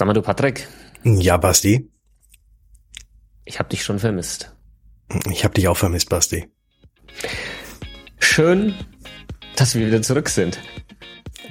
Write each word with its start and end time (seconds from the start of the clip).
Sag 0.00 0.06
mal, 0.06 0.14
du 0.14 0.22
Patrick. 0.22 0.66
Ja, 1.04 1.36
Basti. 1.36 1.90
Ich 3.44 3.58
habe 3.58 3.68
dich 3.68 3.84
schon 3.84 3.98
vermisst. 3.98 4.50
Ich 5.30 5.44
habe 5.44 5.52
dich 5.52 5.68
auch 5.68 5.76
vermisst, 5.76 6.08
Basti. 6.08 6.48
Schön, 8.18 8.74
dass 9.56 9.74
wir 9.74 9.86
wieder 9.86 10.00
zurück 10.00 10.30
sind. 10.30 10.58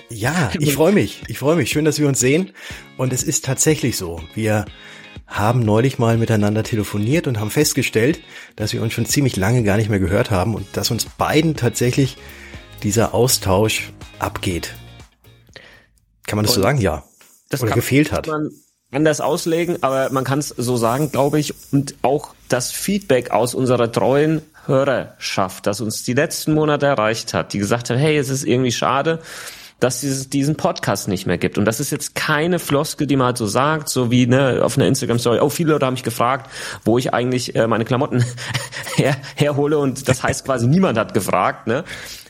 Ja, 0.10 0.50
ich 0.58 0.74
freue 0.74 0.94
mich. 0.94 1.22
Ich 1.28 1.38
freue 1.38 1.58
mich. 1.58 1.70
Schön, 1.70 1.86
dass 1.86 2.00
wir 2.00 2.08
uns 2.08 2.20
sehen. 2.20 2.52
Und 2.98 3.14
es 3.14 3.22
ist 3.22 3.46
tatsächlich 3.46 3.98
so. 3.98 4.20
Wir 4.34 4.66
haben 5.28 5.60
neulich 5.60 6.00
mal 6.00 6.18
miteinander 6.18 6.64
telefoniert 6.64 7.28
und 7.28 7.40
haben 7.40 7.52
festgestellt, 7.52 8.20
dass 8.56 8.74
wir 8.74 8.82
uns 8.82 8.94
schon 8.94 9.06
ziemlich 9.06 9.36
lange 9.36 9.62
gar 9.62 9.78
nicht 9.78 9.92
mehr 9.92 10.00
gehört 10.00 10.32
haben 10.32 10.56
und 10.56 10.66
dass 10.76 10.90
uns 10.90 11.06
beiden 11.06 11.56
tatsächlich 11.56 12.18
dieser 12.82 13.14
Austausch 13.14 13.94
abgeht. 14.18 14.74
Kann 16.26 16.38
man 16.38 16.46
das 16.46 16.54
und 16.54 16.64
so 16.64 16.64
sagen? 16.64 16.82
Ja. 16.82 17.04
Das 17.50 17.62
Oder 17.62 17.74
gefehlt 17.74 18.12
hat. 18.12 18.28
Man 18.28 18.52
anders 18.92 19.22
auslegen, 19.22 19.78
aber 19.82 20.10
man 20.12 20.24
kann 20.24 20.40
es 20.40 20.50
so 20.50 20.78
sagen, 20.78 21.12
glaube 21.12 21.40
ich. 21.40 21.54
Und 21.72 21.96
auch 22.02 22.34
das 22.48 22.72
Feedback 22.72 23.32
aus 23.32 23.54
unserer 23.54 23.92
treuen 23.92 24.42
Hörerschaft, 24.66 25.68
das 25.68 25.82
uns 25.82 26.04
die 26.04 26.14
letzten 26.14 26.54
Monate 26.54 26.88
erreicht 26.88 27.34
hat, 27.34 27.54
die 27.54 27.60
gesagt 27.60 27.90
hat, 27.90 27.98
hey, 27.98 28.18
es 28.18 28.30
ist 28.30 28.46
irgendwie 28.46 28.72
schade, 28.72 29.20
dass 29.80 30.04
es 30.04 30.30
diesen 30.30 30.58
Podcast 30.58 31.08
nicht 31.08 31.26
mehr 31.26 31.38
gibt. 31.38 31.58
Und 31.58 31.66
das 31.66 31.80
ist 31.80 31.92
jetzt 31.92 32.14
keine 32.14 32.60
Floskel, 32.60 33.08
die 33.08 33.16
man 33.16 33.28
halt 33.28 33.38
so 33.38 33.48
sagt, 33.48 33.90
so 33.90 34.12
wie 34.12 34.28
ne, 34.28 34.60
auf 34.62 34.78
einer 34.78 34.88
Instagram-Story, 34.88 35.40
oh, 35.40 35.50
viele 35.50 35.72
Leute 35.72 35.86
haben 35.86 35.94
mich 35.94 36.04
gefragt, 36.04 36.50
wo 36.84 36.98
ich 36.98 37.14
eigentlich 37.14 37.56
äh, 37.56 37.66
meine 37.68 37.86
Klamotten 37.86 38.24
her, 38.96 39.16
herhole 39.36 39.78
und 39.78 40.08
das 40.08 40.22
heißt 40.22 40.46
quasi, 40.46 40.68
niemand 40.68 40.98
hat 40.98 41.14
gefragt. 41.14 41.68
Ne? 41.68 41.86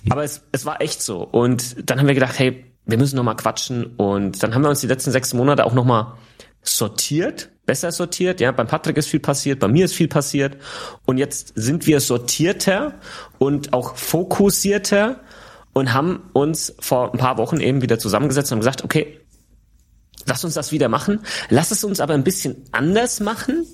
Aber 0.10 0.24
es, 0.24 0.42
es 0.52 0.66
war 0.66 0.82
echt 0.82 1.02
so. 1.02 1.24
Und 1.24 1.90
dann 1.90 2.00
haben 2.00 2.08
wir 2.08 2.14
gedacht, 2.14 2.38
hey, 2.38 2.69
wir 2.90 2.98
müssen 2.98 3.16
noch 3.16 3.24
mal 3.24 3.36
quatschen. 3.36 3.86
Und 3.98 4.42
dann 4.44 4.54
haben 4.54 4.62
wir 4.62 4.70
uns 4.70 4.82
die 4.82 4.88
letzten 4.88 5.12
sechs 5.12 5.34
Monate 5.34 5.66
auch 5.66 5.74
noch 5.74 5.86
mal 5.86 6.18
sortiert, 6.62 7.50
besser 7.66 7.92
sortiert. 7.92 8.42
Ja, 8.42 8.52
beim 8.52 8.68
Patrick 8.68 8.98
ist 8.98 9.08
viel 9.08 9.20
passiert, 9.20 9.60
bei 9.60 9.68
mir 9.68 9.86
ist 9.86 9.94
viel 9.94 10.08
passiert. 10.08 10.58
Und 11.06 11.18
jetzt 11.18 11.54
sind 11.56 11.88
wir 11.88 12.00
sortierter 12.00 12.96
und 13.38 13.74
auch 13.74 13.96
fokussierter 13.96 15.22
und 15.74 15.94
haben 15.94 16.30
uns 16.34 16.76
vor 16.80 17.14
ein 17.14 17.20
paar 17.20 17.38
Wochen 17.38 17.60
eben 17.60 17.82
wieder 17.82 18.00
zusammengesetzt 18.00 18.52
und 18.52 18.60
gesagt, 18.60 18.84
okay, 18.84 19.20
lass 20.26 20.44
uns 20.44 20.56
das 20.56 20.72
wieder 20.72 20.90
machen. 20.90 21.22
Lass 21.50 21.72
es 21.72 21.84
uns 21.84 22.00
aber 22.00 22.14
ein 22.14 22.24
bisschen 22.24 22.66
anders 22.72 23.20
machen. 23.20 23.66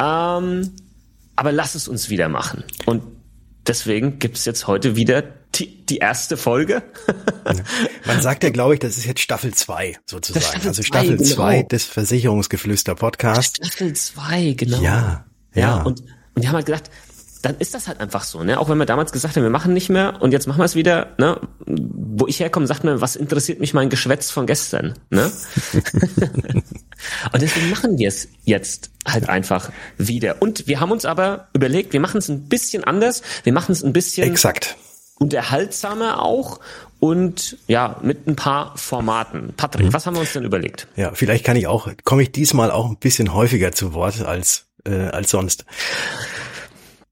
Ähm, 0.00 0.72
aber 1.36 1.52
lass 1.52 1.74
es 1.74 1.88
uns 1.88 2.08
wieder 2.08 2.28
machen. 2.28 2.64
Und 2.86 3.02
deswegen 3.66 4.18
gibt 4.18 4.38
es 4.38 4.44
jetzt 4.44 4.66
heute 4.66 4.96
wieder 4.96 5.22
die, 5.58 5.84
die 5.86 5.98
erste 5.98 6.36
Folge. 6.36 6.82
Man 8.06 8.22
sagt 8.22 8.42
ja, 8.44 8.50
glaube 8.50 8.74
ich, 8.74 8.80
das 8.80 8.96
ist 8.96 9.06
jetzt 9.06 9.20
Staffel 9.20 9.54
2 9.54 9.98
sozusagen. 10.06 10.44
Staffel 10.44 10.68
also 10.68 10.82
Staffel 10.82 11.20
2 11.20 11.56
genau. 11.56 11.68
des 11.68 11.84
Versicherungsgeflüster 11.84 12.94
Podcasts. 12.94 13.56
Staffel 13.56 13.92
2, 13.94 14.54
genau. 14.56 14.80
Ja, 14.80 15.26
ja. 15.54 15.60
ja 15.60 15.82
und, 15.82 16.00
und 16.00 16.42
wir 16.42 16.48
haben 16.48 16.56
halt 16.56 16.66
gedacht, 16.66 16.90
dann 17.42 17.56
ist 17.58 17.74
das 17.74 17.86
halt 17.86 18.00
einfach 18.00 18.24
so, 18.24 18.42
ne? 18.42 18.58
Auch 18.58 18.68
wenn 18.68 18.78
wir 18.78 18.86
damals 18.86 19.12
gesagt 19.12 19.36
haben, 19.36 19.44
wir 19.44 19.50
machen 19.50 19.72
nicht 19.72 19.88
mehr 19.88 20.20
und 20.20 20.32
jetzt 20.32 20.48
machen 20.48 20.58
wir 20.58 20.64
es 20.64 20.74
wieder, 20.74 21.14
ne? 21.18 21.40
Wo 21.66 22.26
ich 22.26 22.40
herkomme, 22.40 22.66
sagt 22.66 22.82
man, 22.82 23.00
was 23.00 23.14
interessiert 23.14 23.60
mich 23.60 23.72
mein 23.72 23.88
Geschwätz 23.88 24.30
von 24.30 24.46
gestern, 24.46 24.94
ne? 25.10 25.30
und 27.32 27.42
deswegen 27.42 27.70
machen 27.70 27.98
wir 27.98 28.08
es 28.08 28.28
jetzt 28.44 28.90
halt 29.06 29.28
einfach 29.28 29.70
wieder. 29.96 30.42
Und 30.42 30.66
wir 30.66 30.80
haben 30.80 30.90
uns 30.90 31.04
aber 31.04 31.48
überlegt, 31.52 31.92
wir 31.92 32.00
machen 32.00 32.18
es 32.18 32.28
ein 32.28 32.48
bisschen 32.48 32.82
anders, 32.82 33.22
wir 33.44 33.52
machen 33.52 33.72
es 33.72 33.84
ein 33.84 33.92
bisschen 33.92 34.28
Exakt. 34.28 34.76
Unterhaltsamer 35.18 36.22
auch 36.22 36.60
und 37.00 37.58
ja, 37.66 37.96
mit 38.02 38.26
ein 38.26 38.36
paar 38.36 38.76
Formaten. 38.76 39.54
Patrick, 39.56 39.86
mhm. 39.86 39.92
was 39.92 40.06
haben 40.06 40.14
wir 40.14 40.20
uns 40.20 40.32
denn 40.32 40.44
überlegt? 40.44 40.88
Ja, 40.96 41.12
vielleicht 41.14 41.44
kann 41.44 41.56
ich 41.56 41.66
auch, 41.66 41.88
komme 42.04 42.22
ich 42.22 42.32
diesmal 42.32 42.70
auch 42.70 42.86
ein 42.86 42.96
bisschen 42.96 43.34
häufiger 43.34 43.72
zu 43.72 43.94
Wort 43.94 44.22
als, 44.22 44.66
äh, 44.84 45.08
als 45.08 45.30
sonst. 45.30 45.64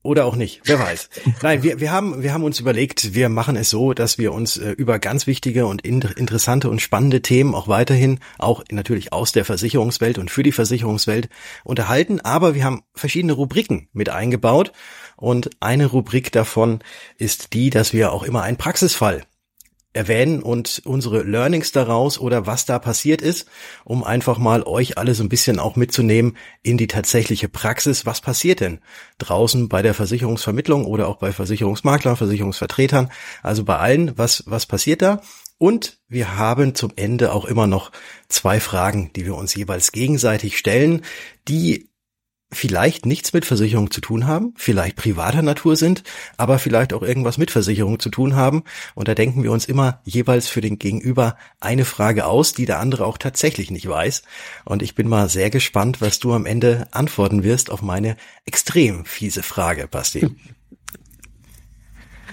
Oder 0.05 0.27
auch 0.27 0.36
nicht, 0.36 0.61
wer 0.64 0.78
weiß. 0.78 1.08
Nein, 1.41 1.62
wir, 1.62 1.80
wir, 1.80 1.91
haben, 1.91 2.22
wir 2.22 2.34
haben 2.34 2.45
uns 2.45 2.61
überlegt, 2.61 3.14
wir 3.14 3.30
machen 3.30 3.56
es 3.56 3.70
so, 3.70 3.95
dass 3.95 4.18
wir 4.18 4.34
uns 4.34 4.58
äh, 4.58 4.73
über 4.73 4.98
ganz 4.98 5.27
wichtige 5.27 5.64
und 5.64 5.80
in, 5.80 6.02
interessante 6.02 6.68
und 6.68 6.83
spannende 6.83 7.23
Themen 7.23 7.55
auch 7.55 7.68
weiterhin, 7.68 8.20
auch 8.39 8.62
natürlich 8.70 9.14
aus 9.14 9.33
der 9.33 9.46
Versicherungswelt 9.46 10.18
und 10.18 10.30
für 10.30 10.42
die 10.42 10.52
Versicherungswelt 10.52 11.30
unterhalten. 11.64 12.20
Aber 12.20 12.55
wir 12.55 12.64
haben 12.64 12.83
verschiedene 12.95 13.33
Rubriken 13.33 13.89
mit 13.95 14.11
eingebaut. 14.11 14.73
Und 15.17 15.51
eine 15.61 15.86
Rubrik 15.86 16.33
davon 16.33 16.80
ist 17.19 17.52
die, 17.52 17.70
dass 17.70 17.92
wir 17.92 18.13
auch 18.13 18.23
immer 18.23 18.42
einen 18.42 18.57
Praxisfall 18.57 19.23
erwähnen 19.95 20.42
und 20.42 20.83
unsere 20.85 21.23
Learnings 21.23 21.73
daraus 21.73 22.19
oder 22.19 22.47
was 22.47 22.67
da 22.67 22.79
passiert 22.79 23.23
ist, 23.23 23.47
um 23.85 24.03
einfach 24.03 24.39
mal 24.39 24.64
euch 24.64 24.98
alle 24.98 25.14
so 25.14 25.23
ein 25.23 25.29
bisschen 25.29 25.61
auch 25.61 25.77
mitzunehmen 25.77 26.36
in 26.63 26.77
die 26.77 26.89
tatsächliche 26.89 27.48
Praxis. 27.48 28.05
Was 28.05 28.20
passiert 28.20 28.61
denn 28.61 28.80
draußen 29.19 29.69
bei 29.69 29.83
der 29.83 29.95
Versicherungsvermittlung 29.95 30.85
oder 30.85 31.08
auch 31.08 31.17
bei 31.17 31.33
Versicherungsmaklern, 31.33 32.17
Versicherungsvertretern? 32.17 33.11
Also 33.42 33.64
bei 33.64 33.79
allen, 33.79 34.19
was, 34.19 34.42
was 34.47 34.67
passiert 34.67 35.01
da? 35.01 35.23
Und 35.58 35.98
wir 36.08 36.36
haben 36.36 36.74
zum 36.74 36.92
Ende 36.97 37.33
auch 37.33 37.45
immer 37.45 37.69
noch 37.69 37.92
zwei 38.29 38.58
Fragen, 38.58 39.13
die 39.14 39.24
wir 39.24 39.36
uns 39.36 39.55
jeweils 39.55 39.92
gegenseitig 39.92 40.58
stellen, 40.58 41.03
die 41.47 41.89
vielleicht 42.55 43.07
nichts 43.07 43.33
mit 43.33 43.45
Versicherung 43.45 43.91
zu 43.91 44.01
tun 44.01 44.27
haben, 44.27 44.55
vielleicht 44.57 44.97
privater 44.97 45.42
Natur 45.42 45.77
sind, 45.77 46.03
aber 46.37 46.59
vielleicht 46.59 46.92
auch 46.92 47.03
irgendwas 47.03 47.39
mit 47.39 47.51
Versicherung 47.51 48.01
zu 48.01 48.09
tun 48.09 48.37
haben. 48.37 48.65
Und 48.95 49.09
da 49.09 49.15
denken 49.15 49.42
wir 49.42 49.53
uns 49.53 49.67
immer 49.67 50.01
jeweils 50.05 50.48
für 50.48 50.61
den 50.61 50.79
Gegenüber 50.79 51.37
eine 51.61 51.85
Frage 51.85 52.27
aus, 52.27 52.53
die 52.53 52.67
der 52.67 52.81
andere 52.81 53.05
auch 53.07 53.19
tatsächlich 53.19 53.70
nicht 53.70 53.89
weiß. 53.89 54.23
Und 54.65 54.83
ich 54.83 54.95
bin 54.95 55.09
mal 55.09 55.29
sehr 55.29 55.51
gespannt, 55.51 56.01
was 56.01 56.19
du 56.19 56.33
am 56.33 56.47
Ende 56.47 56.87
antworten 56.91 57.42
wirst 57.42 57.70
auf 57.70 57.83
meine 57.83 58.17
extrem 58.47 59.05
fiese 59.05 59.42
Frage, 59.42 59.89
Basti. 59.89 60.29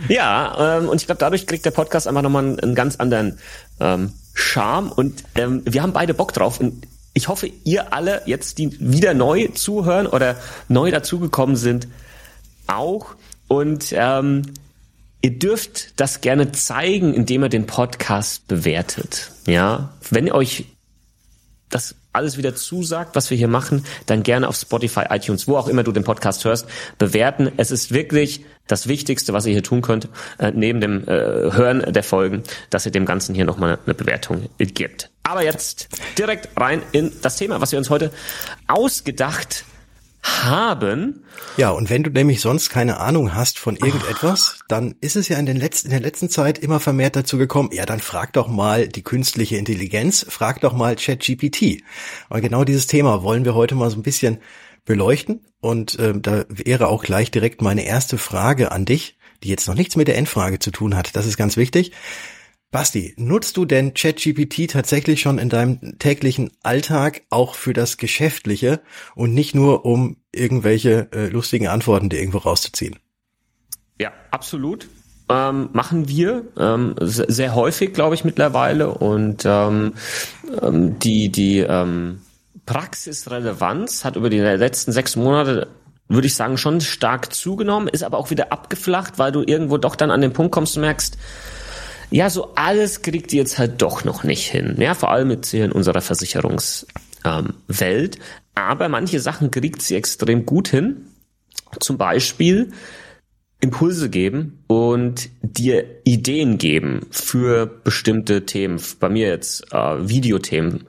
Ja, 0.08 0.78
ähm, 0.78 0.90
und 0.90 1.00
ich 1.00 1.06
glaube, 1.06 1.20
dadurch 1.20 1.46
kriegt 1.46 1.64
der 1.64 1.72
Podcast 1.72 2.08
einfach 2.08 2.22
nochmal 2.24 2.44
einen, 2.44 2.60
einen 2.60 2.76
ganz 2.76 2.96
anderen 2.96 3.38
ähm, 3.80 4.14
Charme 4.34 4.92
und 4.92 5.24
ähm, 5.36 5.62
wir 5.66 5.84
haben 5.84 5.94
beide 5.94 6.14
Bock 6.14 6.34
drauf. 6.34 6.60
Und 6.60 6.88
ich 7.14 7.28
hoffe, 7.28 7.52
ihr 7.64 7.94
alle 7.94 8.22
jetzt, 8.26 8.58
die 8.58 8.78
wieder 8.80 9.14
neu 9.14 9.48
zuhören 9.50 10.08
oder 10.08 10.38
neu 10.68 10.92
dazugekommen 10.92 11.56
sind, 11.56 11.88
auch. 12.68 13.16
Und 13.48 13.88
ähm, 13.92 14.44
ihr 15.22 15.38
dürft 15.38 16.00
das 16.00 16.22
gerne 16.22 16.52
zeigen, 16.52 17.14
indem 17.14 17.44
ihr 17.44 17.50
den 17.50 17.68
Podcast 17.68 18.48
bewertet. 18.48 19.32
Ja, 19.46 19.94
wenn 20.10 20.32
euch 20.32 20.66
das 21.72 21.96
alles 22.14 22.38
wieder 22.38 22.56
zusagt, 22.56 23.16
was 23.16 23.30
wir 23.30 23.38
hier 23.38 23.48
machen, 23.48 23.86
dann 24.06 24.24
gerne 24.24 24.48
auf 24.48 24.56
Spotify, 24.56 25.06
iTunes, 25.10 25.48
wo 25.48 25.58
auch 25.58 25.68
immer 25.68 25.84
du 25.84 25.92
den 25.92 26.04
Podcast 26.04 26.46
hörst, 26.46 26.68
bewerten. 26.98 27.52
Es 27.58 27.72
ist 27.72 27.94
wirklich 27.94 28.46
das 28.68 28.88
Wichtigste, 28.88 29.34
was 29.34 29.46
ihr 29.46 29.54
hier 29.54 29.64
tun 29.64 29.82
könnt, 29.82 30.08
äh, 30.38 30.52
neben 30.54 30.82
dem 30.82 31.08
äh, 31.08 31.08
Hören 31.08 31.92
der 31.92 32.04
Folgen, 32.04 32.44
dass 32.70 32.86
ihr 32.86 32.92
dem 32.92 33.06
Ganzen 33.06 33.34
hier 33.34 33.46
nochmal 33.46 33.80
eine 33.86 33.96
Bewertung 33.96 34.50
gibt. 34.58 35.10
Aber 35.24 35.44
jetzt 35.44 35.90
direkt 36.18 36.50
rein 36.60 36.82
in 36.92 37.12
das 37.22 37.38
Thema, 37.38 37.62
was 37.62 37.72
wir 37.72 37.80
uns 37.80 37.90
heute 37.90 38.12
ausgedacht 38.68 39.66
haben. 40.24 41.24
Ja, 41.58 41.72
und 41.72 41.90
wenn 41.90 42.04
du 42.04 42.10
nämlich 42.10 42.42
sonst 42.42 42.70
keine 42.70 43.00
Ahnung 43.00 43.34
hast 43.34 43.60
von 43.60 43.76
irgendetwas, 43.76 44.60
dann 44.68 44.96
ist 45.02 45.16
es 45.16 45.28
ja 45.28 45.38
in, 45.38 45.46
den 45.46 45.58
letzten, 45.58 45.88
in 45.88 45.92
der 45.92 46.02
letzten 46.02 46.30
Zeit 46.30 46.60
immer 46.60 46.80
vermehrt 46.80 47.16
dazu 47.16 47.38
gekommen, 47.38 47.70
ja, 47.74 47.86
dann 47.86 48.00
frag 48.00 48.34
doch 48.34 48.48
mal 48.48 48.88
die 48.88 49.04
künstliche 49.04 49.58
Intelligenz, 49.58 50.26
frag 50.28 50.62
doch 50.62 50.74
mal 50.74 50.96
ChatGPT. 50.96 51.84
Und 52.30 52.42
genau 52.42 52.64
dieses 52.64 52.88
Thema 52.88 53.24
wollen 53.24 53.46
wir 53.46 53.56
heute 53.56 53.76
mal 53.76 53.90
so 53.90 53.98
ein 53.98 54.04
bisschen 54.04 54.40
beleuchten. 54.86 55.42
Und 55.60 55.98
äh, 56.00 56.14
da 56.20 56.46
wäre 56.50 56.88
auch 56.88 57.04
gleich 57.04 57.32
direkt 57.32 57.62
meine 57.62 57.86
erste 57.86 58.18
Frage 58.18 58.72
an 58.72 58.86
dich, 58.86 59.18
die 59.44 59.50
jetzt 59.50 59.68
noch 59.68 59.76
nichts 59.76 59.96
mit 59.96 60.08
der 60.08 60.18
Endfrage 60.18 60.60
zu 60.60 60.72
tun 60.72 60.96
hat. 60.96 61.16
Das 61.16 61.26
ist 61.26 61.38
ganz 61.38 61.58
wichtig. 61.58 61.92
Basti, 62.72 63.14
nutzt 63.18 63.58
du 63.58 63.66
denn 63.66 63.94
ChatGPT 63.94 64.72
tatsächlich 64.72 65.20
schon 65.20 65.40
in 65.40 65.50
deinem 65.50 66.00
täglichen 66.00 66.52
Alltag 66.64 67.24
auch 67.30 67.56
für 67.56 67.74
das 67.74 67.98
Geschäftliche 67.98 68.80
und 69.14 69.34
nicht 69.34 69.54
nur 69.54 69.86
um 69.86 70.16
irgendwelche 70.32 71.10
äh, 71.12 71.28
lustigen 71.28 71.68
Antworten 71.68 72.08
dir 72.08 72.20
irgendwo 72.20 72.38
rauszuziehen? 72.38 72.98
Ja, 74.00 74.14
absolut. 74.32 74.88
Ähm, 75.28 75.70
machen 75.74 76.08
wir 76.08 76.46
ähm, 76.58 76.96
sehr 77.02 77.56
häufig, 77.56 77.94
glaube 77.94 78.16
ich, 78.16 78.24
mittlerweile. 78.24 78.94
Und 78.94 79.44
ähm, 79.46 79.94
ähm, 80.62 80.98
die, 81.00 81.30
die 81.30 81.60
ähm, 81.60 82.22
Praxisrelevanz 82.66 84.06
hat 84.06 84.16
über 84.16 84.30
die 84.30 84.40
letzten 84.40 84.94
sechs 84.94 85.18
Monate 85.18 85.68
würde 86.08 86.28
ich 86.28 86.36
sagen, 86.36 86.58
schon 86.58 86.82
stark 86.82 87.34
zugenommen, 87.34 87.88
ist 87.88 88.04
aber 88.04 88.18
auch 88.18 88.32
wieder 88.32 88.52
abgeflacht, 88.52 89.18
weil 89.18 89.32
du 89.32 89.44
irgendwo 89.46 89.78
doch 89.78 89.96
dann 89.96 90.12
an 90.12 90.20
den 90.20 90.34
Punkt 90.34 90.52
kommst 90.52 90.76
und 90.76 90.82
merkst, 90.82 91.18
ja, 92.12 92.30
so 92.30 92.54
alles 92.56 93.02
kriegt 93.02 93.32
die 93.32 93.38
jetzt 93.38 93.58
halt 93.58 93.82
doch 93.82 94.04
noch 94.04 94.24
nicht 94.24 94.50
hin. 94.50 94.76
Ja, 94.78 94.94
vor 94.94 95.12
allem 95.12 95.32
jetzt 95.32 95.52
hier 95.52 95.66
in 95.66 95.72
unserer 95.72 96.02
Versicherungswelt. 96.02 98.16
Ähm, 98.16 98.22
Aber 98.54 98.90
manche 98.90 99.20
Sachen 99.20 99.50
kriegt 99.50 99.82
sie 99.82 99.96
extrem 99.96 100.46
gut 100.46 100.68
hin. 100.68 101.08
Zum 101.80 101.98
Beispiel 101.98 102.72
Impulse 103.62 104.10
geben 104.10 104.64
und 104.68 105.30
dir 105.42 105.86
Ideen 106.04 106.58
geben 106.58 107.08
für 107.12 107.66
bestimmte 107.66 108.46
Themen. 108.46 108.82
Bei 109.00 109.08
mir 109.08 109.30
jetzt 109.30 109.72
äh, 109.72 110.10
Videothemen 110.10 110.86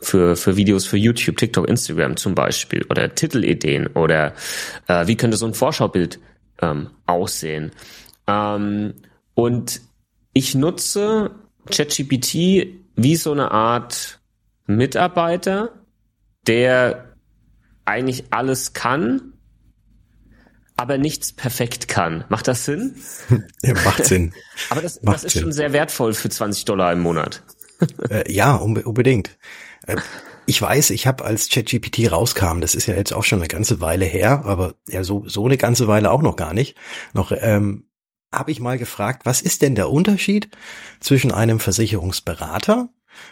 für, 0.00 0.36
für 0.36 0.56
Videos 0.56 0.86
für 0.86 0.96
YouTube, 0.96 1.36
TikTok, 1.36 1.68
Instagram 1.68 2.16
zum 2.16 2.34
Beispiel 2.34 2.86
oder 2.88 3.14
Titelideen 3.14 3.88
oder 3.88 4.32
äh, 4.88 5.06
wie 5.06 5.16
könnte 5.16 5.36
so 5.36 5.46
ein 5.46 5.54
Vorschaubild 5.54 6.18
ähm, 6.62 6.88
aussehen. 7.06 7.72
Ähm, 8.26 8.94
und 9.34 9.80
ich 10.32 10.54
nutze 10.54 11.30
ChatGPT 11.70 12.34
wie 12.96 13.16
so 13.16 13.32
eine 13.32 13.50
Art 13.50 14.20
Mitarbeiter, 14.66 15.72
der 16.46 17.16
eigentlich 17.84 18.24
alles 18.30 18.72
kann, 18.72 19.34
aber 20.76 20.98
nichts 20.98 21.32
perfekt 21.32 21.88
kann. 21.88 22.24
Macht 22.28 22.48
das 22.48 22.64
Sinn? 22.64 22.96
Ja, 23.62 23.74
macht 23.84 24.04
Sinn. 24.04 24.32
aber 24.70 24.82
das, 24.82 25.00
das 25.00 25.24
ist 25.24 25.32
Sinn. 25.32 25.42
schon 25.42 25.52
sehr 25.52 25.72
wertvoll 25.72 26.14
für 26.14 26.28
20 26.28 26.64
Dollar 26.64 26.92
im 26.92 27.00
Monat. 27.00 27.42
äh, 28.10 28.30
ja, 28.32 28.54
unbedingt. 28.54 29.38
Äh, 29.86 29.96
ich 30.46 30.60
weiß, 30.60 30.90
ich 30.90 31.06
habe 31.06 31.24
als 31.24 31.48
ChatGPT 31.48 32.10
rauskam, 32.10 32.60
das 32.60 32.74
ist 32.74 32.86
ja 32.86 32.94
jetzt 32.94 33.12
auch 33.12 33.24
schon 33.24 33.38
eine 33.38 33.48
ganze 33.48 33.80
Weile 33.80 34.04
her, 34.04 34.42
aber 34.44 34.74
ja 34.88 35.04
so 35.04 35.24
so 35.28 35.46
eine 35.46 35.56
ganze 35.56 35.86
Weile 35.86 36.10
auch 36.10 36.22
noch 36.22 36.34
gar 36.34 36.52
nicht. 36.52 36.76
Noch 37.12 37.32
ähm, 37.32 37.86
habe 38.32 38.50
ich 38.50 38.60
mal 38.60 38.78
gefragt, 38.78 39.24
was 39.24 39.42
ist 39.42 39.62
denn 39.62 39.74
der 39.74 39.90
Unterschied 39.90 40.48
zwischen 41.00 41.32
einem 41.32 41.60
Versicherungsberater 41.60 42.88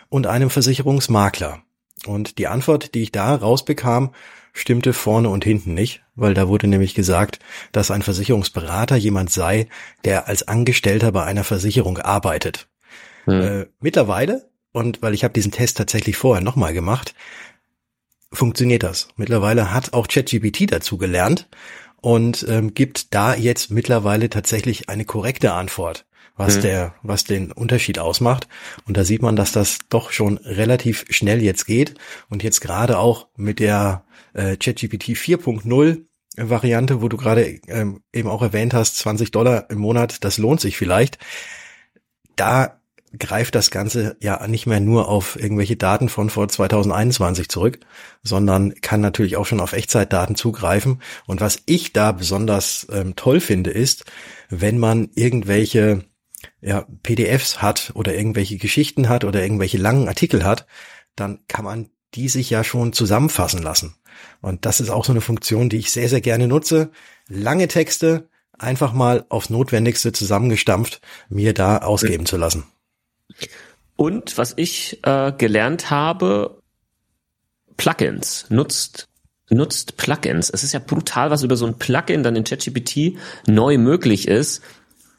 und 0.08 0.26
einem 0.26 0.50
Versicherungsmakler? 0.50 1.62
Und 2.06 2.38
die 2.38 2.46
Antwort, 2.46 2.94
die 2.94 3.02
ich 3.02 3.12
da 3.12 3.34
rausbekam, 3.34 4.12
stimmte 4.52 4.92
vorne 4.92 5.28
und 5.28 5.44
hinten 5.44 5.74
nicht, 5.74 6.02
weil 6.14 6.34
da 6.34 6.48
wurde 6.48 6.66
nämlich 6.66 6.94
gesagt, 6.94 7.38
dass 7.72 7.90
ein 7.90 8.02
Versicherungsberater 8.02 8.96
jemand 8.96 9.30
sei, 9.30 9.68
der 10.04 10.28
als 10.28 10.46
Angestellter 10.46 11.12
bei 11.12 11.24
einer 11.24 11.44
Versicherung 11.44 11.98
arbeitet. 11.98 12.68
Hm. 13.24 13.40
Äh, 13.40 13.66
mittlerweile, 13.80 14.50
und 14.72 15.02
weil 15.02 15.14
ich 15.14 15.24
habe 15.24 15.34
diesen 15.34 15.52
Test 15.52 15.76
tatsächlich 15.76 16.16
vorher 16.16 16.42
nochmal 16.42 16.72
gemacht, 16.72 17.14
funktioniert 18.32 18.82
das. 18.82 19.08
Mittlerweile 19.16 19.72
hat 19.72 19.92
auch 19.92 20.08
ChatGPT 20.08 20.72
dazu 20.72 20.98
gelernt 20.98 21.48
und 22.00 22.46
ähm, 22.48 22.74
gibt 22.74 23.14
da 23.14 23.34
jetzt 23.34 23.70
mittlerweile 23.70 24.30
tatsächlich 24.30 24.88
eine 24.88 25.04
korrekte 25.04 25.52
Antwort 25.52 26.06
was 26.40 26.56
mhm. 26.56 26.62
der, 26.62 26.94
was 27.02 27.24
den 27.24 27.52
Unterschied 27.52 27.98
ausmacht. 27.98 28.48
Und 28.86 28.96
da 28.96 29.04
sieht 29.04 29.22
man, 29.22 29.36
dass 29.36 29.52
das 29.52 29.78
doch 29.90 30.10
schon 30.10 30.38
relativ 30.38 31.04
schnell 31.10 31.42
jetzt 31.42 31.66
geht 31.66 31.94
und 32.30 32.42
jetzt 32.42 32.60
gerade 32.60 32.98
auch 32.98 33.28
mit 33.36 33.60
der 33.60 34.04
äh, 34.32 34.56
ChatGPT 34.56 35.10
4.0 35.10 36.04
Variante, 36.36 37.02
wo 37.02 37.08
du 37.08 37.16
gerade 37.16 37.60
ähm, 37.68 38.02
eben 38.12 38.28
auch 38.28 38.42
erwähnt 38.42 38.72
hast, 38.72 38.96
20 38.98 39.30
Dollar 39.30 39.68
im 39.68 39.78
Monat, 39.78 40.24
das 40.24 40.38
lohnt 40.38 40.60
sich 40.60 40.76
vielleicht. 40.76 41.18
Da 42.36 42.79
greift 43.18 43.54
das 43.54 43.70
Ganze 43.70 44.16
ja 44.20 44.46
nicht 44.46 44.66
mehr 44.66 44.80
nur 44.80 45.08
auf 45.08 45.38
irgendwelche 45.40 45.76
Daten 45.76 46.08
von 46.08 46.30
vor 46.30 46.48
2021 46.48 47.48
zurück, 47.48 47.80
sondern 48.22 48.74
kann 48.80 49.00
natürlich 49.00 49.36
auch 49.36 49.46
schon 49.46 49.60
auf 49.60 49.72
Echtzeitdaten 49.72 50.36
zugreifen. 50.36 51.02
Und 51.26 51.40
was 51.40 51.62
ich 51.66 51.92
da 51.92 52.12
besonders 52.12 52.86
ähm, 52.92 53.16
toll 53.16 53.40
finde, 53.40 53.70
ist, 53.70 54.04
wenn 54.48 54.78
man 54.78 55.10
irgendwelche 55.14 56.04
ja, 56.60 56.86
PDFs 57.02 57.60
hat 57.60 57.92
oder 57.94 58.14
irgendwelche 58.14 58.58
Geschichten 58.58 59.08
hat 59.08 59.24
oder 59.24 59.42
irgendwelche 59.42 59.78
langen 59.78 60.08
Artikel 60.08 60.44
hat, 60.44 60.66
dann 61.16 61.40
kann 61.48 61.64
man 61.64 61.90
die 62.14 62.28
sich 62.28 62.50
ja 62.50 62.64
schon 62.64 62.92
zusammenfassen 62.92 63.62
lassen. 63.62 63.94
Und 64.40 64.66
das 64.66 64.80
ist 64.80 64.90
auch 64.90 65.04
so 65.04 65.12
eine 65.12 65.20
Funktion, 65.20 65.68
die 65.68 65.78
ich 65.78 65.92
sehr, 65.92 66.08
sehr 66.08 66.20
gerne 66.20 66.48
nutze. 66.48 66.90
Lange 67.28 67.68
Texte 67.68 68.28
einfach 68.58 68.92
mal 68.92 69.24
aufs 69.28 69.50
Notwendigste 69.50 70.12
zusammengestampft 70.12 71.00
mir 71.28 71.54
da 71.54 71.78
ausgeben 71.78 72.26
zu 72.26 72.36
lassen. 72.36 72.64
Und 73.96 74.38
was 74.38 74.54
ich 74.56 74.98
äh, 75.04 75.32
gelernt 75.36 75.90
habe, 75.90 76.62
Plugins 77.76 78.46
nutzt 78.48 79.06
nutzt 79.50 79.96
Plugins. 79.96 80.48
Es 80.50 80.62
ist 80.62 80.72
ja 80.72 80.78
brutal, 80.78 81.30
was 81.30 81.42
über 81.42 81.56
so 81.56 81.66
ein 81.66 81.74
Plugin 81.74 82.22
dann 82.22 82.36
in 82.36 82.44
ChatGPT 82.44 83.18
neu 83.46 83.78
möglich 83.78 84.28
ist. 84.28 84.62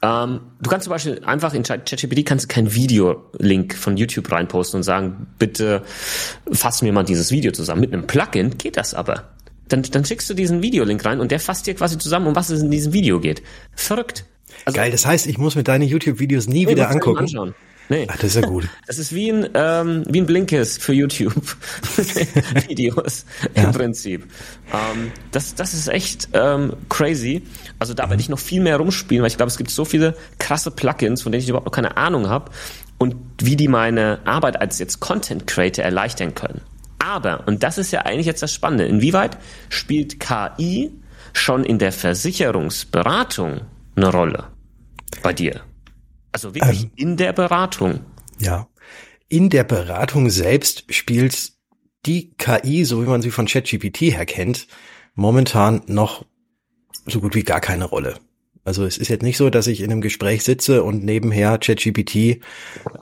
Ähm, 0.01 0.41
du 0.61 0.69
kannst 0.69 0.85
zum 0.85 0.91
Beispiel 0.91 1.21
einfach 1.23 1.53
in 1.53 1.63
ChatGPT 1.63 2.25
kannst 2.25 2.45
du 2.45 2.47
keinen 2.47 2.73
Videolink 2.73 3.75
von 3.75 3.97
YouTube 3.97 4.31
reinposten 4.31 4.79
und 4.79 4.83
sagen, 4.83 5.27
bitte 5.37 5.83
fass 6.51 6.81
mir 6.81 6.91
mal 6.91 7.03
dieses 7.03 7.31
Video 7.31 7.51
zusammen. 7.51 7.81
Mit 7.81 7.93
einem 7.93 8.07
Plugin 8.07 8.57
geht 8.57 8.77
das 8.77 8.93
aber. 8.93 9.35
Dann, 9.67 9.83
dann 9.83 10.03
schickst 10.03 10.29
du 10.29 10.33
diesen 10.33 10.63
Videolink 10.63 11.05
rein 11.05 11.19
und 11.19 11.31
der 11.31 11.39
fasst 11.39 11.67
dir 11.67 11.75
quasi 11.75 11.97
zusammen, 11.97 12.27
um 12.27 12.35
was 12.35 12.49
es 12.49 12.61
in 12.61 12.71
diesem 12.71 12.93
Video 12.93 13.19
geht. 13.19 13.43
Verrückt. 13.75 14.25
Also, 14.65 14.75
Geil, 14.77 14.91
das 14.91 15.05
heißt, 15.05 15.27
ich 15.27 15.37
muss 15.37 15.55
mir 15.55 15.63
deine 15.63 15.85
YouTube-Videos 15.85 16.47
nie 16.47 16.67
wieder 16.67 16.89
angucken. 16.89 17.19
Anschauen. 17.19 17.55
Nee. 17.91 18.07
Ach, 18.09 18.15
das 18.15 18.35
ist 18.35 18.35
ja 18.35 18.47
gut. 18.47 18.69
Das 18.87 18.97
ist 18.97 19.13
wie 19.13 19.29
ein, 19.29 19.49
ähm, 19.53 20.05
wie 20.07 20.21
ein 20.21 20.25
Blinkist 20.25 20.81
für 20.81 20.93
YouTube. 20.93 21.33
Videos 22.67 23.25
ja. 23.55 23.63
im 23.63 23.71
Prinzip. 23.73 24.23
Ähm, 24.73 25.11
das, 25.31 25.55
das 25.55 25.73
ist 25.73 25.89
echt 25.89 26.29
ähm, 26.31 26.73
crazy. 26.87 27.43
Also 27.79 27.93
da 27.93 28.09
werde 28.09 28.21
ich 28.21 28.29
noch 28.29 28.39
viel 28.39 28.61
mehr 28.61 28.77
rumspielen, 28.77 29.21
weil 29.21 29.29
ich 29.29 29.35
glaube, 29.35 29.49
es 29.49 29.57
gibt 29.57 29.71
so 29.71 29.83
viele 29.83 30.15
krasse 30.39 30.71
Plugins, 30.71 31.21
von 31.21 31.33
denen 31.33 31.43
ich 31.43 31.49
überhaupt 31.49 31.65
noch 31.65 31.73
keine 31.73 31.97
Ahnung 31.97 32.29
habe 32.29 32.51
und 32.97 33.15
wie 33.41 33.57
die 33.57 33.67
meine 33.67 34.19
Arbeit 34.23 34.61
als 34.61 34.79
jetzt 34.79 35.01
Content 35.01 35.45
Creator 35.45 35.83
erleichtern 35.83 36.33
können. 36.33 36.61
Aber, 36.99 37.45
und 37.45 37.61
das 37.61 37.77
ist 37.77 37.91
ja 37.91 38.03
eigentlich 38.03 38.25
jetzt 38.25 38.41
das 38.41 38.53
Spannende, 38.53 38.85
inwieweit 38.85 39.37
spielt 39.67 40.21
KI 40.21 40.91
schon 41.33 41.65
in 41.65 41.77
der 41.77 41.91
Versicherungsberatung 41.91 43.61
eine 43.97 44.11
Rolle 44.11 44.45
bei 45.23 45.33
dir? 45.33 45.61
Also 46.31 46.55
wirklich 46.55 46.83
ähm, 46.83 46.91
in 46.95 47.17
der 47.17 47.33
Beratung. 47.33 48.01
Ja. 48.39 48.67
In 49.27 49.49
der 49.49 49.63
Beratung 49.63 50.29
selbst 50.29 50.93
spielt 50.93 51.53
die 52.05 52.33
KI, 52.37 52.83
so 52.83 53.01
wie 53.01 53.07
man 53.07 53.21
sie 53.21 53.31
von 53.31 53.45
ChatGPT 53.45 54.01
her 54.13 54.25
kennt, 54.25 54.67
momentan 55.13 55.83
noch 55.87 56.25
so 57.05 57.21
gut 57.21 57.35
wie 57.35 57.43
gar 57.43 57.61
keine 57.61 57.85
Rolle. 57.85 58.15
Also 58.63 58.85
es 58.85 58.97
ist 58.97 59.07
jetzt 59.07 59.23
nicht 59.23 59.37
so, 59.37 59.49
dass 59.49 59.65
ich 59.65 59.81
in 59.81 59.91
einem 59.91 60.01
Gespräch 60.01 60.43
sitze 60.43 60.83
und 60.83 61.03
nebenher 61.03 61.57
ChatGPT 61.57 62.41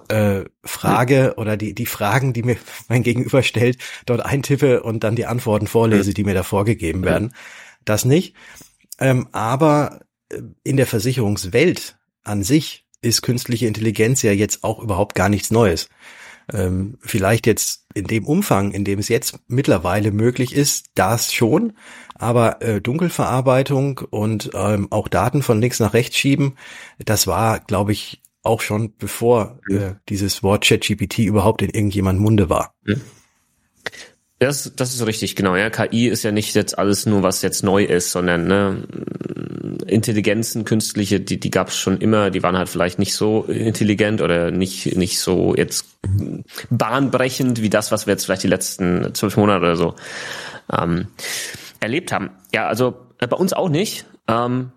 äh, 0.07 0.45
frage 0.63 1.33
oder 1.35 1.57
die, 1.57 1.73
die 1.73 1.85
Fragen, 1.85 2.31
die 2.31 2.43
mir 2.43 2.57
mein 2.87 3.03
Gegenüber 3.03 3.43
stellt, 3.43 3.77
dort 4.05 4.25
eintippe 4.25 4.83
und 4.83 5.03
dann 5.03 5.15
die 5.15 5.25
Antworten 5.25 5.67
vorlese, 5.67 6.13
die 6.13 6.23
mir 6.23 6.33
da 6.33 6.43
vorgegeben 6.43 7.03
werden. 7.03 7.33
Das 7.83 8.05
nicht. 8.05 8.35
Ähm, 8.99 9.27
aber 9.33 10.01
äh, 10.29 10.41
in 10.63 10.77
der 10.77 10.87
Versicherungswelt 10.87 11.97
an 12.23 12.43
sich 12.43 12.85
ist 13.01 13.21
künstliche 13.21 13.67
Intelligenz 13.67 14.21
ja 14.21 14.31
jetzt 14.31 14.63
auch 14.63 14.79
überhaupt 14.79 15.15
gar 15.15 15.29
nichts 15.29 15.51
Neues. 15.51 15.89
Ähm, 16.51 16.97
vielleicht 17.01 17.45
jetzt 17.45 17.85
in 17.93 18.05
dem 18.05 18.25
Umfang, 18.25 18.71
in 18.71 18.83
dem 18.83 18.99
es 18.99 19.07
jetzt 19.07 19.39
mittlerweile 19.47 20.11
möglich 20.11 20.55
ist, 20.55 20.87
das 20.95 21.31
schon, 21.33 21.73
aber 22.15 22.61
äh, 22.61 22.81
Dunkelverarbeitung 22.81 23.99
und 24.09 24.49
ähm, 24.53 24.87
auch 24.91 25.07
Daten 25.07 25.43
von 25.43 25.61
links 25.61 25.79
nach 25.79 25.93
rechts 25.93 26.17
schieben, 26.17 26.55
das 26.97 27.27
war, 27.27 27.59
glaube 27.59 27.91
ich, 27.91 28.21
auch 28.41 28.61
schon 28.61 28.95
bevor 28.97 29.59
äh, 29.69 29.95
dieses 30.07 30.43
Wort 30.43 30.65
ChatGPT 30.65 31.19
überhaupt 31.19 31.61
in 31.61 31.69
irgendjemand 31.69 32.19
Munde 32.19 32.49
war. 32.49 32.73
Das, 34.39 34.71
das 34.75 34.93
ist 34.93 35.05
richtig, 35.05 35.35
genau. 35.35 35.57
Ja, 35.57 35.69
KI 35.69 36.07
ist 36.07 36.23
ja 36.23 36.31
nicht 36.31 36.55
jetzt 36.55 36.79
alles 36.79 37.05
nur, 37.05 37.23
was 37.23 37.41
jetzt 37.41 37.61
neu 37.61 37.83
ist, 37.83 38.11
sondern 38.11 38.47
ne, 38.47 38.83
Intelligenzen, 39.85 40.63
künstliche, 40.63 41.19
die, 41.19 41.41
die 41.41 41.51
gab 41.51 41.67
es 41.67 41.77
schon 41.77 41.97
immer, 41.97 42.29
die 42.29 42.41
waren 42.41 42.57
halt 42.57 42.69
vielleicht 42.69 42.99
nicht 42.99 43.13
so 43.15 43.43
intelligent 43.43 44.21
oder 44.21 44.49
nicht, 44.51 44.95
nicht 44.95 45.19
so 45.19 45.55
jetzt 45.55 45.87
bahnbrechend 46.69 47.61
wie 47.61 47.69
das, 47.69 47.91
was 47.91 48.07
wir 48.07 48.13
jetzt 48.13 48.25
vielleicht 48.25 48.43
die 48.43 48.47
letzten 48.47 49.13
zwölf 49.13 49.35
Monate 49.35 49.59
oder 49.59 49.75
so 49.75 49.95
ähm, 50.71 51.07
erlebt 51.81 52.13
haben. 52.13 52.29
Ja, 52.53 52.67
also 52.67 52.95
äh, 53.19 53.27
bei 53.27 53.35
uns 53.35 53.51
auch 53.51 53.69
nicht. 53.69 54.05
Ähm, 54.29 54.71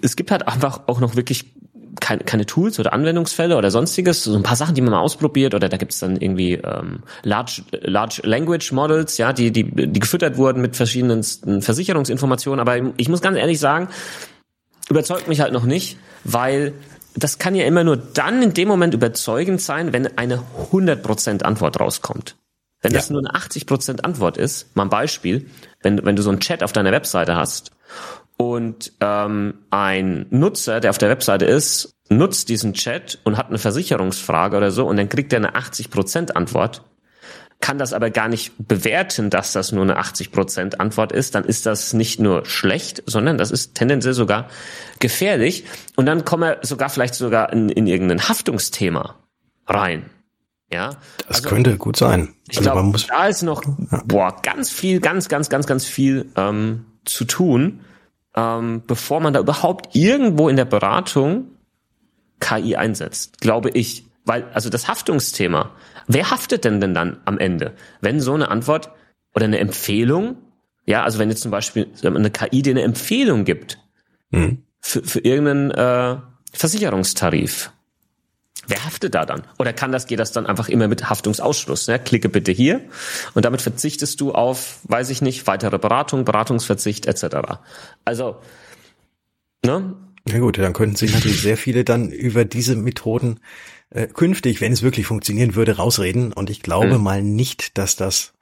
es 0.00 0.16
gibt 0.16 0.30
halt 0.30 0.48
einfach 0.48 0.82
auch 0.86 1.00
noch 1.00 1.16
wirklich 1.16 1.52
keine, 2.00 2.24
keine 2.24 2.46
Tools 2.46 2.78
oder 2.78 2.92
Anwendungsfälle 2.92 3.56
oder 3.56 3.70
sonstiges, 3.70 4.24
so 4.24 4.34
ein 4.34 4.42
paar 4.42 4.56
Sachen, 4.56 4.74
die 4.74 4.80
man 4.80 4.92
mal 4.92 5.00
ausprobiert 5.00 5.54
oder 5.54 5.68
da 5.68 5.76
gibt's 5.76 5.98
dann 5.98 6.16
irgendwie 6.16 6.54
ähm, 6.54 7.00
Large, 7.22 7.62
Large 7.82 8.22
Language 8.24 8.72
Models, 8.72 9.18
ja, 9.18 9.32
die, 9.32 9.50
die, 9.50 9.64
die 9.64 10.00
gefüttert 10.00 10.36
wurden 10.36 10.62
mit 10.62 10.76
verschiedenen 10.76 11.22
Versicherungsinformationen. 11.22 12.60
Aber 12.60 12.76
ich 12.96 13.08
muss 13.08 13.20
ganz 13.20 13.36
ehrlich 13.36 13.58
sagen, 13.58 13.88
überzeugt 14.88 15.28
mich 15.28 15.40
halt 15.40 15.52
noch 15.52 15.64
nicht, 15.64 15.98
weil 16.24 16.72
das 17.14 17.38
kann 17.38 17.54
ja 17.54 17.66
immer 17.66 17.84
nur 17.84 17.96
dann 17.96 18.42
in 18.42 18.54
dem 18.54 18.68
Moment 18.68 18.94
überzeugend 18.94 19.60
sein, 19.60 19.92
wenn 19.92 20.16
eine 20.16 20.42
100% 20.70 21.42
Antwort 21.42 21.78
rauskommt. 21.78 22.36
Wenn 22.80 22.92
ja. 22.92 22.98
das 22.98 23.10
nur 23.10 23.20
eine 23.20 23.32
80% 23.38 24.00
Antwort 24.00 24.38
ist, 24.38 24.74
mal 24.74 24.84
ein 24.84 24.90
Beispiel, 24.90 25.46
wenn, 25.82 26.04
wenn 26.04 26.16
du 26.16 26.22
so 26.22 26.30
einen 26.30 26.40
Chat 26.40 26.62
auf 26.62 26.72
deiner 26.72 26.90
Webseite 26.90 27.36
hast 27.36 27.70
und 28.50 28.92
ähm, 29.00 29.54
ein 29.70 30.26
Nutzer, 30.30 30.80
der 30.80 30.90
auf 30.90 30.98
der 30.98 31.08
Webseite 31.08 31.44
ist, 31.44 31.94
nutzt 32.08 32.48
diesen 32.48 32.74
Chat 32.74 33.18
und 33.24 33.36
hat 33.36 33.48
eine 33.48 33.58
Versicherungsfrage 33.58 34.56
oder 34.56 34.70
so 34.70 34.86
und 34.86 34.96
dann 34.96 35.08
kriegt 35.08 35.32
er 35.32 35.38
eine 35.38 35.54
80% 35.54 36.32
Antwort, 36.32 36.82
kann 37.60 37.78
das 37.78 37.92
aber 37.92 38.10
gar 38.10 38.28
nicht 38.28 38.52
bewerten, 38.58 39.30
dass 39.30 39.52
das 39.52 39.72
nur 39.72 39.84
eine 39.84 39.98
80% 40.00 40.76
Antwort 40.76 41.12
ist, 41.12 41.34
dann 41.34 41.44
ist 41.44 41.64
das 41.64 41.92
nicht 41.92 42.20
nur 42.20 42.44
schlecht, 42.44 43.02
sondern 43.06 43.38
das 43.38 43.50
ist 43.50 43.74
tendenziell 43.74 44.14
sogar 44.14 44.48
gefährlich. 44.98 45.64
Und 45.94 46.06
dann 46.06 46.24
kommen 46.24 46.42
wir 46.42 46.58
sogar 46.62 46.90
vielleicht 46.90 47.14
sogar 47.14 47.52
in, 47.52 47.68
in 47.68 47.86
irgendein 47.86 48.28
Haftungsthema 48.28 49.14
rein. 49.66 50.10
Ja, 50.72 50.96
das 51.28 51.36
also, 51.38 51.50
könnte 51.50 51.76
gut 51.76 51.96
sein. 51.96 52.34
Ich 52.50 52.58
also 52.58 52.70
glaube, 52.72 52.98
da 53.08 53.26
ist 53.26 53.42
noch 53.42 53.62
boah 54.04 54.34
ganz 54.42 54.70
viel, 54.70 55.00
ganz, 55.00 55.28
ganz, 55.28 55.48
ganz, 55.48 55.66
ganz 55.66 55.84
viel 55.84 56.30
ähm, 56.34 56.86
zu 57.04 57.24
tun, 57.24 57.80
ähm, 58.36 58.82
bevor 58.86 59.20
man 59.20 59.32
da 59.32 59.40
überhaupt 59.40 59.94
irgendwo 59.94 60.48
in 60.48 60.56
der 60.56 60.64
Beratung 60.64 61.48
KI 62.40 62.76
einsetzt, 62.76 63.40
glaube 63.40 63.70
ich. 63.70 64.04
Weil, 64.24 64.44
also 64.52 64.70
das 64.70 64.88
Haftungsthema, 64.88 65.72
wer 66.06 66.30
haftet 66.30 66.64
denn 66.64 66.80
denn 66.80 66.94
dann 66.94 67.20
am 67.24 67.38
Ende? 67.38 67.74
Wenn 68.00 68.20
so 68.20 68.34
eine 68.34 68.50
Antwort 68.50 68.92
oder 69.34 69.46
eine 69.46 69.58
Empfehlung, 69.58 70.36
ja, 70.86 71.02
also 71.02 71.18
wenn 71.18 71.28
jetzt 71.28 71.42
zum 71.42 71.50
Beispiel 71.50 71.88
eine 72.02 72.30
KI 72.30 72.62
dir 72.62 72.70
eine 72.70 72.82
Empfehlung 72.82 73.44
gibt 73.44 73.78
mhm. 74.30 74.62
für, 74.80 75.02
für 75.02 75.20
irgendeinen 75.20 75.70
äh, 75.72 76.18
Versicherungstarif, 76.52 77.72
Wer 78.66 78.84
haftet 78.84 79.14
da 79.14 79.26
dann? 79.26 79.42
Oder 79.58 79.72
kann 79.72 79.90
das, 79.90 80.06
geht 80.06 80.20
das 80.20 80.32
dann 80.32 80.46
einfach 80.46 80.68
immer 80.68 80.86
mit 80.86 81.10
Haftungsausschluss? 81.10 81.88
Ne? 81.88 81.98
Klicke 81.98 82.28
bitte 82.28 82.52
hier 82.52 82.80
und 83.34 83.44
damit 83.44 83.60
verzichtest 83.60 84.20
du 84.20 84.32
auf, 84.32 84.78
weiß 84.84 85.10
ich 85.10 85.20
nicht, 85.20 85.46
weitere 85.46 85.78
Beratung, 85.78 86.24
Beratungsverzicht 86.24 87.06
etc. 87.06 87.58
Also, 88.04 88.36
ne? 89.64 89.94
Ja 90.28 90.38
gut, 90.38 90.58
dann 90.58 90.72
könnten 90.72 90.94
sich 90.94 91.12
natürlich 91.12 91.42
sehr 91.42 91.56
viele 91.56 91.82
dann 91.82 92.10
über 92.10 92.44
diese 92.44 92.76
Methoden 92.76 93.40
äh, 93.90 94.06
künftig, 94.06 94.60
wenn 94.60 94.72
es 94.72 94.82
wirklich 94.82 95.06
funktionieren 95.06 95.56
würde, 95.56 95.76
rausreden. 95.76 96.32
Und 96.32 96.48
ich 96.48 96.62
glaube 96.62 96.98
mhm. 96.98 97.02
mal 97.02 97.22
nicht, 97.22 97.76
dass 97.76 97.96
das 97.96 98.32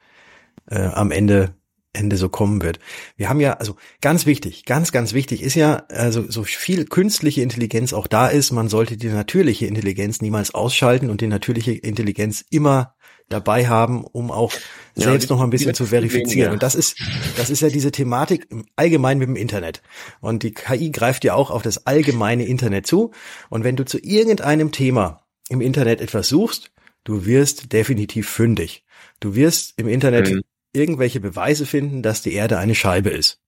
äh, 0.70 0.78
am 0.78 1.10
Ende 1.10 1.54
Ende 1.92 2.16
so 2.16 2.28
kommen 2.28 2.62
wird. 2.62 2.78
Wir 3.16 3.28
haben 3.28 3.40
ja, 3.40 3.54
also 3.54 3.74
ganz 4.00 4.24
wichtig, 4.24 4.64
ganz, 4.64 4.92
ganz 4.92 5.12
wichtig 5.12 5.42
ist 5.42 5.56
ja, 5.56 5.84
also 5.88 6.24
so 6.30 6.44
viel 6.44 6.84
künstliche 6.84 7.42
Intelligenz 7.42 7.92
auch 7.92 8.06
da 8.06 8.28
ist, 8.28 8.52
man 8.52 8.68
sollte 8.68 8.96
die 8.96 9.08
natürliche 9.08 9.66
Intelligenz 9.66 10.20
niemals 10.20 10.54
ausschalten 10.54 11.10
und 11.10 11.20
die 11.20 11.26
natürliche 11.26 11.72
Intelligenz 11.72 12.44
immer 12.48 12.94
dabei 13.28 13.68
haben, 13.68 14.04
um 14.04 14.30
auch 14.30 14.52
ja, 14.94 15.04
selbst 15.04 15.30
noch 15.30 15.38
mal 15.38 15.44
ein 15.44 15.50
bisschen 15.50 15.74
zu 15.74 15.86
verifizieren. 15.86 16.52
Und 16.52 16.62
das 16.62 16.74
ist, 16.74 16.96
das 17.36 17.50
ist 17.50 17.60
ja 17.60 17.68
diese 17.68 17.90
Thematik 17.90 18.46
im 18.50 18.66
allgemein 18.76 19.18
mit 19.18 19.28
dem 19.28 19.36
Internet. 19.36 19.82
Und 20.20 20.42
die 20.42 20.52
KI 20.52 20.90
greift 20.90 21.24
ja 21.24 21.34
auch 21.34 21.50
auf 21.50 21.62
das 21.62 21.86
allgemeine 21.86 22.44
Internet 22.44 22.86
zu. 22.86 23.12
Und 23.48 23.64
wenn 23.64 23.76
du 23.76 23.84
zu 23.84 23.98
irgendeinem 23.98 24.72
Thema 24.72 25.24
im 25.48 25.60
Internet 25.60 26.00
etwas 26.00 26.28
suchst, 26.28 26.72
du 27.04 27.24
wirst 27.24 27.72
definitiv 27.72 28.28
fündig. 28.28 28.84
Du 29.20 29.34
wirst 29.34 29.74
im 29.76 29.88
Internet 29.88 30.30
mhm 30.30 30.42
irgendwelche 30.72 31.20
Beweise 31.20 31.66
finden, 31.66 32.02
dass 32.02 32.22
die 32.22 32.32
Erde 32.32 32.58
eine 32.58 32.74
Scheibe 32.74 33.10
ist. 33.10 33.40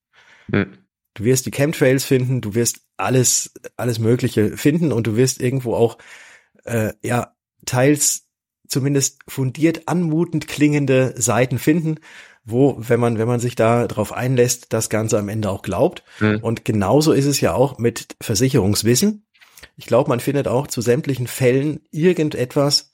Mhm. 0.47 0.77
Du 1.13 1.23
wirst 1.23 1.45
die 1.45 1.51
Chemtrails 1.51 2.03
finden, 2.03 2.41
du 2.41 2.55
wirst 2.55 2.81
alles, 2.97 3.53
alles 3.77 3.99
Mögliche 3.99 4.57
finden 4.57 4.91
und 4.91 5.07
du 5.07 5.15
wirst 5.15 5.41
irgendwo 5.41 5.75
auch, 5.75 5.97
äh, 6.65 6.93
ja, 7.03 7.35
teils 7.65 8.27
zumindest 8.67 9.19
fundiert 9.27 9.87
anmutend 9.87 10.47
klingende 10.47 11.13
Seiten 11.15 11.59
finden, 11.59 11.99
wo, 12.43 12.75
wenn 12.79 12.99
man, 12.99 13.17
wenn 13.17 13.27
man 13.27 13.39
sich 13.39 13.55
da 13.55 13.87
drauf 13.87 14.11
einlässt, 14.11 14.73
das 14.73 14.89
Ganze 14.89 15.17
am 15.19 15.29
Ende 15.29 15.49
auch 15.49 15.61
glaubt. 15.61 16.03
Mhm. 16.19 16.39
Und 16.41 16.65
genauso 16.65 17.13
ist 17.13 17.25
es 17.25 17.39
ja 17.39 17.53
auch 17.53 17.77
mit 17.77 18.15
Versicherungswissen. 18.19 19.25
Ich 19.77 19.85
glaube, 19.85 20.09
man 20.09 20.19
findet 20.19 20.47
auch 20.47 20.67
zu 20.67 20.81
sämtlichen 20.81 21.27
Fällen 21.27 21.81
irgendetwas, 21.91 22.91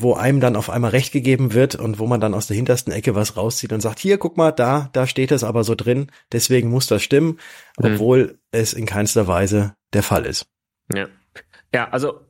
wo 0.00 0.14
einem 0.14 0.40
dann 0.40 0.56
auf 0.56 0.70
einmal 0.70 0.90
recht 0.90 1.12
gegeben 1.12 1.54
wird 1.54 1.74
und 1.74 1.98
wo 1.98 2.06
man 2.06 2.20
dann 2.20 2.34
aus 2.34 2.46
der 2.46 2.56
hintersten 2.56 2.92
Ecke 2.92 3.14
was 3.14 3.36
rauszieht 3.36 3.72
und 3.72 3.80
sagt, 3.80 3.98
hier, 3.98 4.18
guck 4.18 4.36
mal, 4.36 4.52
da, 4.52 4.90
da 4.92 5.06
steht 5.06 5.32
es 5.32 5.44
aber 5.44 5.64
so 5.64 5.74
drin, 5.74 6.10
deswegen 6.32 6.70
muss 6.70 6.86
das 6.86 7.02
stimmen, 7.02 7.38
mhm. 7.78 7.94
obwohl 7.94 8.24
mhm. 8.24 8.38
es 8.50 8.72
in 8.72 8.86
keinster 8.86 9.26
Weise 9.26 9.74
der 9.92 10.02
Fall 10.02 10.26
ist. 10.26 10.46
Ja. 10.94 11.06
Ja, 11.74 11.88
also 11.90 12.20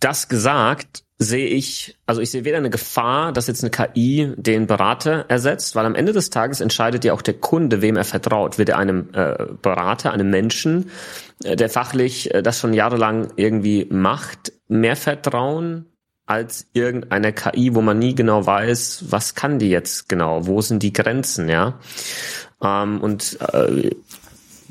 das 0.00 0.28
gesagt, 0.28 1.04
sehe 1.18 1.48
ich, 1.48 1.98
also 2.06 2.22
ich 2.22 2.30
sehe 2.30 2.44
weder 2.44 2.56
eine 2.56 2.70
Gefahr, 2.70 3.32
dass 3.32 3.46
jetzt 3.46 3.62
eine 3.62 3.70
KI 3.70 4.32
den 4.36 4.66
Berater 4.66 5.26
ersetzt, 5.28 5.76
weil 5.76 5.84
am 5.84 5.94
Ende 5.94 6.12
des 6.12 6.30
Tages 6.30 6.62
entscheidet 6.62 7.04
ja 7.04 7.12
auch 7.12 7.20
der 7.20 7.34
Kunde, 7.34 7.82
wem 7.82 7.96
er 7.96 8.04
vertraut. 8.04 8.56
Wird 8.56 8.70
er 8.70 8.78
einem 8.78 9.10
äh, 9.12 9.46
Berater, 9.60 10.12
einem 10.12 10.30
Menschen, 10.30 10.90
äh, 11.44 11.56
der 11.56 11.68
fachlich 11.68 12.34
äh, 12.34 12.42
das 12.42 12.58
schon 12.58 12.72
jahrelang 12.72 13.32
irgendwie 13.36 13.86
macht, 13.90 14.52
mehr 14.66 14.96
vertrauen 14.96 15.89
als 16.30 16.66
irgendeine 16.74 17.32
KI, 17.32 17.74
wo 17.74 17.82
man 17.82 17.98
nie 17.98 18.14
genau 18.14 18.46
weiß, 18.46 19.06
was 19.08 19.34
kann 19.34 19.58
die 19.58 19.68
jetzt 19.68 20.08
genau, 20.08 20.46
wo 20.46 20.60
sind 20.60 20.80
die 20.84 20.92
Grenzen, 20.92 21.48
ja. 21.48 21.80
Ähm, 22.62 23.00
und 23.00 23.36
äh, 23.52 23.90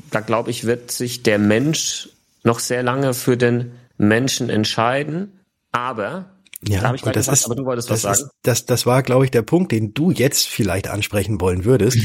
da 0.09 0.21
glaube 0.21 0.51
ich, 0.51 0.63
wird 0.63 0.89
sich 0.89 1.21
der 1.21 1.37
Mensch 1.37 2.11
noch 2.43 2.59
sehr 2.59 2.81
lange 2.81 3.13
für 3.13 3.35
den 3.35 3.73
Menschen 3.97 4.49
entscheiden, 4.49 5.41
aber 5.73 6.29
ja, 6.65 6.79
da 6.79 6.93
ich 6.93 7.01
das 7.01 7.27
ist, 7.27 7.45
aber 7.45 7.55
du 7.55 7.65
wolltest 7.65 7.89
was 7.89 8.03
sagen. 8.03 8.13
Ist, 8.15 8.29
das, 8.43 8.65
das 8.65 8.85
war, 8.85 9.03
glaube 9.03 9.25
ich, 9.25 9.31
der 9.31 9.41
Punkt, 9.41 9.73
den 9.73 9.93
du 9.93 10.11
jetzt 10.11 10.47
vielleicht 10.47 10.87
ansprechen 10.87 11.41
wollen 11.41 11.65
würdest. 11.65 11.97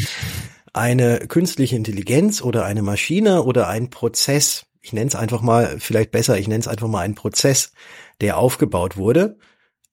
Eine 0.72 1.28
künstliche 1.28 1.76
Intelligenz 1.76 2.42
oder 2.42 2.64
eine 2.64 2.82
Maschine 2.82 3.44
oder 3.44 3.68
ein 3.68 3.90
Prozess, 3.90 4.66
ich 4.84 4.92
nenne 4.92 5.08
es 5.08 5.14
einfach 5.14 5.40
mal, 5.40 5.76
vielleicht 5.80 6.10
besser, 6.10 6.38
ich 6.38 6.46
nenne 6.46 6.60
es 6.60 6.68
einfach 6.68 6.88
mal 6.88 7.00
einen 7.00 7.14
Prozess, 7.14 7.72
der 8.20 8.36
aufgebaut 8.36 8.98
wurde, 8.98 9.38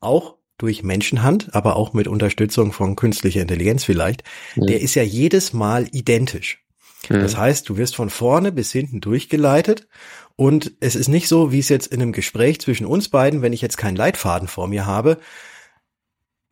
auch 0.02 0.36
durch 0.58 0.84
Menschenhand, 0.84 1.56
aber 1.56 1.78
auch 1.78 1.94
mit 1.94 2.10
Unterstützung 2.10 2.74
von 2.74 2.98
künstlicher 2.98 3.42
Intelligenz 3.42 3.86
vielleicht, 3.86 4.24
mhm. 4.56 4.68
der 4.68 4.82
ist 4.82 4.96
ja 4.96 5.02
jedes 5.02 5.54
Mal 5.54 5.88
identisch. 5.94 6.66
Mhm. 7.08 7.22
Das 7.22 7.38
heißt, 7.38 7.70
du 7.70 7.78
wirst 7.78 7.96
von 7.96 8.10
vorne 8.10 8.52
bis 8.52 8.74
hinten 8.74 9.00
durchgeleitet 9.00 9.88
und 10.36 10.74
es 10.82 10.96
ist 10.96 11.08
nicht 11.08 11.30
so, 11.30 11.54
wie 11.54 11.60
es 11.60 11.70
jetzt 11.70 11.88
in 11.88 12.02
einem 12.02 12.12
Gespräch 12.12 12.60
zwischen 12.60 12.86
uns 12.86 13.08
beiden, 13.08 13.42
wenn 13.42 13.54
ich 13.54 13.62
jetzt 13.62 13.78
keinen 13.78 13.96
Leitfaden 13.96 14.50
vor 14.50 14.68
mir 14.68 14.86
habe, 14.86 15.20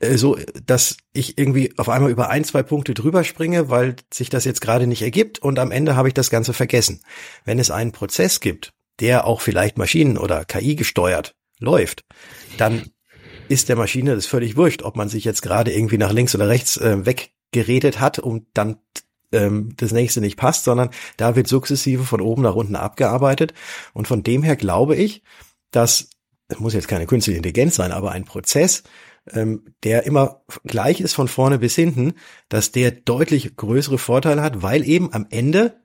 so, 0.02 0.38
dass 0.66 0.98
ich 1.12 1.38
irgendwie 1.38 1.78
auf 1.78 1.90
einmal 1.90 2.12
über 2.12 2.30
ein, 2.30 2.44
zwei 2.46 2.64
Punkte 2.64 2.94
drüber 2.94 3.24
springe, 3.24 3.70
weil 3.70 3.98
sich 4.14 4.30
das 4.30 4.46
jetzt 4.46 4.62
gerade 4.62 4.88
nicht 4.88 5.02
ergibt 5.02 5.40
und 5.40 5.60
am 5.60 5.72
Ende 5.72 5.96
habe 5.96 6.08
ich 6.08 6.14
das 6.14 6.30
Ganze 6.30 6.54
vergessen. 6.54 7.02
Wenn 7.44 7.60
es 7.60 7.70
einen 7.70 7.92
Prozess 7.92 8.40
gibt, 8.40 8.74
der 9.00 9.26
auch 9.26 9.42
vielleicht 9.42 9.78
Maschinen 9.78 10.18
oder 10.18 10.46
KI 10.46 10.76
gesteuert 10.76 11.36
läuft, 11.60 12.06
dann 12.58 12.92
ist 13.50 13.68
der 13.68 13.76
Maschine 13.76 14.16
das 14.16 14.26
völlig 14.26 14.56
wurscht, 14.56 14.84
ob 14.84 14.96
man 14.96 15.10
sich 15.10 15.26
jetzt 15.26 15.42
gerade 15.42 15.74
irgendwie 15.74 15.98
nach 15.98 16.14
links 16.14 16.36
oder 16.36 16.48
rechts 16.48 16.78
äh, 16.78 17.06
weggeredet 17.06 18.00
hat 18.00 18.20
und 18.20 18.46
dann 18.54 18.78
ähm, 19.32 19.74
das 19.76 19.92
nächste 19.92 20.22
nicht 20.22 20.38
passt, 20.38 20.64
sondern 20.64 20.90
da 21.18 21.36
wird 21.36 21.48
sukzessive 21.48 22.04
von 22.04 22.22
oben 22.22 22.44
nach 22.44 22.56
unten 22.56 22.76
abgearbeitet. 22.76 23.54
Und 23.94 24.08
von 24.08 24.24
dem 24.24 24.44
her 24.44 24.56
glaube 24.56 24.96
ich, 24.96 25.24
dass, 25.72 26.10
das 26.48 26.60
muss 26.60 26.74
jetzt 26.74 26.88
keine 26.88 27.06
künstliche 27.06 27.38
Intelligenz 27.38 27.76
sein, 27.76 27.92
aber 27.92 28.12
ein 28.12 28.26
Prozess, 28.26 28.84
ähm, 29.32 29.74
der 29.84 30.06
immer 30.06 30.42
gleich 30.64 31.02
ist 31.02 31.14
von 31.14 31.28
vorne 31.28 31.60
bis 31.60 31.76
hinten, 31.76 32.14
dass 32.50 32.72
der 32.72 32.92
deutlich 32.92 33.56
größere 33.56 33.98
Vorteile 33.98 34.42
hat, 34.42 34.62
weil 34.62 34.88
eben 34.88 35.14
am 35.14 35.28
Ende 35.30 35.80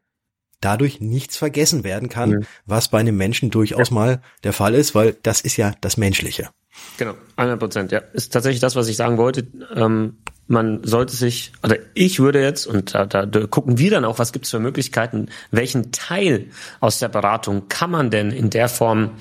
dadurch 0.60 1.00
nichts 1.00 1.36
vergessen 1.36 1.84
werden 1.84 2.08
kann, 2.08 2.30
mhm. 2.30 2.46
was 2.64 2.88
bei 2.88 2.98
einem 2.98 3.16
Menschen 3.16 3.50
durchaus 3.50 3.90
mal 3.90 4.22
der 4.44 4.52
Fall 4.52 4.74
ist, 4.74 4.94
weil 4.94 5.16
das 5.22 5.40
ist 5.40 5.56
ja 5.56 5.74
das 5.80 5.96
Menschliche. 5.96 6.50
Genau, 6.96 7.14
100 7.36 7.58
Prozent, 7.58 7.92
ja. 7.92 7.98
Ist 7.98 8.32
tatsächlich 8.32 8.60
das, 8.60 8.74
was 8.74 8.88
ich 8.88 8.96
sagen 8.96 9.18
wollte. 9.18 9.46
Ähm, 9.74 10.18
man 10.46 10.84
sollte 10.84 11.14
sich, 11.14 11.52
oder 11.62 11.76
ich 11.94 12.20
würde 12.20 12.42
jetzt, 12.42 12.66
und 12.66 12.94
da, 12.94 13.06
da, 13.06 13.46
gucken 13.46 13.78
wir 13.78 13.90
dann 13.90 14.04
auch, 14.04 14.18
was 14.18 14.32
gibt 14.32 14.44
es 14.44 14.50
für 14.50 14.58
Möglichkeiten, 14.58 15.28
welchen 15.50 15.90
Teil 15.92 16.48
aus 16.80 16.98
der 16.98 17.08
Beratung 17.08 17.68
kann 17.68 17.90
man 17.90 18.10
denn 18.10 18.30
in 18.30 18.50
der 18.50 18.68
Form, 18.68 19.12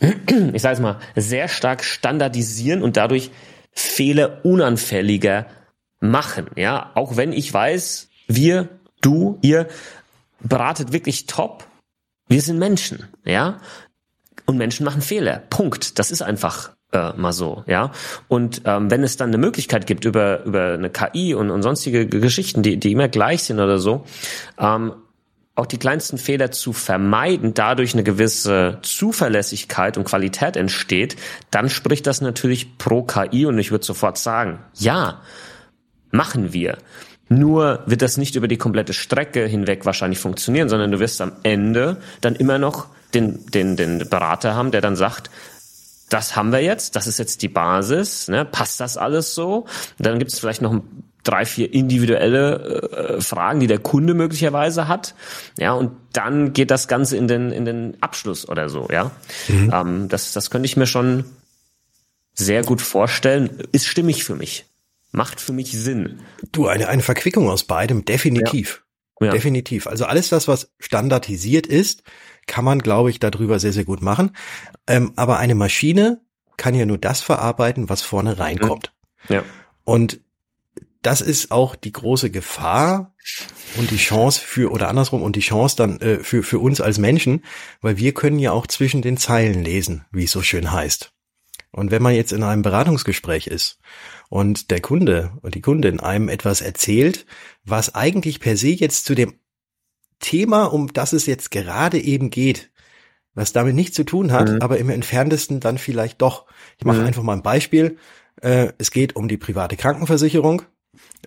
ich 0.52 0.62
sage 0.62 0.74
es 0.74 0.80
mal, 0.80 0.98
sehr 1.14 1.48
stark 1.48 1.84
standardisieren 1.84 2.82
und 2.82 2.96
dadurch 2.96 3.30
Fehler 3.72 4.44
unanfälliger 4.44 5.46
machen. 6.00 6.46
Ja, 6.56 6.90
auch 6.94 7.16
wenn 7.16 7.32
ich 7.32 7.52
weiß, 7.52 8.08
wir, 8.26 8.68
du, 9.00 9.38
ihr 9.42 9.68
beratet 10.40 10.92
wirklich 10.92 11.26
top. 11.26 11.66
Wir 12.28 12.42
sind 12.42 12.58
Menschen, 12.58 13.06
ja. 13.24 13.60
Und 14.46 14.58
Menschen 14.58 14.84
machen 14.84 15.02
Fehler. 15.02 15.42
Punkt. 15.50 15.98
Das 15.98 16.10
ist 16.10 16.22
einfach 16.22 16.75
äh, 16.92 17.12
mal 17.14 17.32
so, 17.32 17.64
ja. 17.66 17.92
Und 18.28 18.62
ähm, 18.64 18.90
wenn 18.90 19.02
es 19.02 19.16
dann 19.16 19.30
eine 19.30 19.38
Möglichkeit 19.38 19.86
gibt 19.86 20.04
über 20.04 20.44
über 20.44 20.74
eine 20.74 20.90
KI 20.90 21.34
und, 21.34 21.50
und 21.50 21.62
sonstige 21.62 22.06
Geschichten, 22.06 22.62
die 22.62 22.78
die 22.78 22.92
immer 22.92 23.08
gleich 23.08 23.42
sind 23.42 23.60
oder 23.60 23.78
so, 23.78 24.04
ähm, 24.58 24.92
auch 25.56 25.66
die 25.66 25.78
kleinsten 25.78 26.18
Fehler 26.18 26.50
zu 26.50 26.72
vermeiden, 26.72 27.54
dadurch 27.54 27.94
eine 27.94 28.04
gewisse 28.04 28.78
Zuverlässigkeit 28.82 29.96
und 29.96 30.04
Qualität 30.04 30.54
entsteht, 30.54 31.16
dann 31.50 31.70
spricht 31.70 32.06
das 32.06 32.20
natürlich 32.20 32.76
pro 32.76 33.02
KI 33.02 33.46
und 33.46 33.58
ich 33.58 33.70
würde 33.70 33.84
sofort 33.84 34.18
sagen, 34.18 34.58
ja, 34.74 35.22
machen 36.10 36.52
wir. 36.52 36.76
Nur 37.28 37.82
wird 37.86 38.02
das 38.02 38.18
nicht 38.18 38.36
über 38.36 38.48
die 38.48 38.58
komplette 38.58 38.92
Strecke 38.92 39.46
hinweg 39.46 39.84
wahrscheinlich 39.84 40.20
funktionieren, 40.20 40.68
sondern 40.68 40.92
du 40.92 41.00
wirst 41.00 41.20
am 41.20 41.32
Ende 41.42 41.96
dann 42.20 42.36
immer 42.36 42.58
noch 42.58 42.86
den, 43.14 43.46
den, 43.46 43.76
den 43.76 44.08
Berater 44.08 44.54
haben, 44.54 44.70
der 44.70 44.82
dann 44.82 44.94
sagt, 44.94 45.30
das 46.08 46.36
haben 46.36 46.52
wir 46.52 46.62
jetzt, 46.62 46.96
das 46.96 47.06
ist 47.06 47.18
jetzt 47.18 47.42
die 47.42 47.48
Basis, 47.48 48.28
ne? 48.28 48.44
passt 48.44 48.80
das 48.80 48.96
alles 48.96 49.34
so? 49.34 49.66
Und 49.98 50.06
dann 50.06 50.18
gibt 50.18 50.32
es 50.32 50.38
vielleicht 50.38 50.62
noch 50.62 50.80
drei, 51.24 51.44
vier 51.44 51.72
individuelle 51.72 53.16
äh, 53.16 53.20
Fragen, 53.20 53.60
die 53.60 53.66
der 53.66 53.80
Kunde 53.80 54.14
möglicherweise 54.14 54.86
hat, 54.88 55.14
ja, 55.58 55.72
und 55.72 55.92
dann 56.12 56.52
geht 56.52 56.70
das 56.70 56.86
Ganze 56.86 57.16
in 57.16 57.26
den 57.26 57.50
in 57.50 57.64
den 57.64 57.96
Abschluss 58.00 58.48
oder 58.48 58.68
so, 58.68 58.88
ja. 58.90 59.10
Mhm. 59.48 59.72
Ähm, 59.74 60.08
das 60.08 60.32
das 60.32 60.50
könnte 60.50 60.66
ich 60.66 60.76
mir 60.76 60.86
schon 60.86 61.24
sehr 62.32 62.62
gut 62.62 62.80
vorstellen. 62.80 63.62
Ist 63.72 63.86
stimmig 63.86 64.24
für 64.24 64.36
mich. 64.36 64.66
Macht 65.10 65.40
für 65.40 65.52
mich 65.52 65.72
Sinn. 65.72 66.20
Du, 66.52 66.66
eine, 66.66 66.88
eine 66.88 67.02
Verquickung 67.02 67.48
aus 67.48 67.64
beidem, 67.64 68.04
definitiv. 68.04 68.82
Ja. 68.82 68.85
Ja. 69.20 69.32
Definitiv. 69.32 69.86
Also 69.86 70.04
alles 70.04 70.28
das, 70.28 70.46
was 70.46 70.72
standardisiert 70.78 71.66
ist, 71.66 72.02
kann 72.46 72.64
man, 72.64 72.80
glaube 72.80 73.10
ich, 73.10 73.18
darüber 73.18 73.58
sehr, 73.58 73.72
sehr 73.72 73.84
gut 73.84 74.02
machen. 74.02 74.36
Ähm, 74.86 75.12
aber 75.16 75.38
eine 75.38 75.54
Maschine 75.54 76.20
kann 76.56 76.74
ja 76.74 76.86
nur 76.86 76.98
das 76.98 77.20
verarbeiten, 77.20 77.88
was 77.88 78.02
vorne 78.02 78.38
reinkommt. 78.38 78.92
Ja. 79.28 79.42
Und 79.84 80.20
das 81.02 81.20
ist 81.20 81.50
auch 81.50 81.76
die 81.76 81.92
große 81.92 82.30
Gefahr 82.30 83.14
und 83.76 83.90
die 83.90 83.96
Chance 83.96 84.40
für, 84.44 84.72
oder 84.72 84.88
andersrum, 84.88 85.22
und 85.22 85.36
die 85.36 85.40
Chance 85.40 85.76
dann 85.76 86.00
äh, 86.00 86.18
für, 86.18 86.42
für 86.42 86.58
uns 86.58 86.80
als 86.80 86.98
Menschen, 86.98 87.44
weil 87.80 87.96
wir 87.96 88.12
können 88.12 88.38
ja 88.38 88.52
auch 88.52 88.66
zwischen 88.66 89.02
den 89.02 89.16
Zeilen 89.16 89.62
lesen, 89.62 90.04
wie 90.10 90.24
es 90.24 90.32
so 90.32 90.42
schön 90.42 90.72
heißt. 90.72 91.12
Und 91.70 91.90
wenn 91.90 92.02
man 92.02 92.14
jetzt 92.14 92.32
in 92.32 92.42
einem 92.42 92.62
Beratungsgespräch 92.62 93.46
ist 93.46 93.78
und 94.28 94.70
der 94.70 94.80
Kunde 94.80 95.32
und 95.42 95.54
die 95.54 95.60
Kundin 95.60 96.00
einem 96.00 96.28
etwas 96.28 96.60
erzählt, 96.60 97.26
was 97.64 97.94
eigentlich 97.94 98.40
per 98.40 98.56
se 98.56 98.68
jetzt 98.68 99.04
zu 99.04 99.14
dem 99.14 99.34
Thema, 100.18 100.64
um 100.64 100.92
das 100.92 101.12
es 101.12 101.26
jetzt 101.26 101.50
gerade 101.50 101.98
eben 102.00 102.30
geht, 102.30 102.70
was 103.34 103.52
damit 103.52 103.74
nichts 103.74 103.94
zu 103.94 104.04
tun 104.04 104.32
hat, 104.32 104.50
mhm. 104.50 104.62
aber 104.62 104.78
im 104.78 104.88
entferntesten 104.88 105.60
dann 105.60 105.78
vielleicht 105.78 106.22
doch. 106.22 106.46
Ich 106.78 106.84
mache 106.84 107.00
mhm. 107.00 107.06
einfach 107.06 107.22
mal 107.22 107.34
ein 107.34 107.42
Beispiel. 107.42 107.98
Äh, 108.40 108.72
es 108.78 108.90
geht 108.90 109.14
um 109.14 109.28
die 109.28 109.36
private 109.36 109.76
Krankenversicherung. 109.76 110.62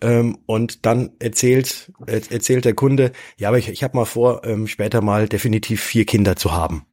Ähm, 0.02 0.40
und 0.48 0.86
dann 0.88 1.12
erzählt, 1.20 1.92
erzählt 2.08 2.66
der 2.66 2.74
Kunde, 2.74 3.12
ja, 3.38 3.50
aber 3.50 3.60
ich, 3.60 3.70
ich 3.70 3.84
habe 3.84 3.98
mal 3.98 4.06
vor, 4.06 4.44
ähm, 4.44 4.68
später 4.68 5.02
mal 5.02 5.28
definitiv 5.28 5.84
vier 5.84 6.06
Kinder 6.06 6.36
zu 6.36 6.52
haben. 6.52 6.86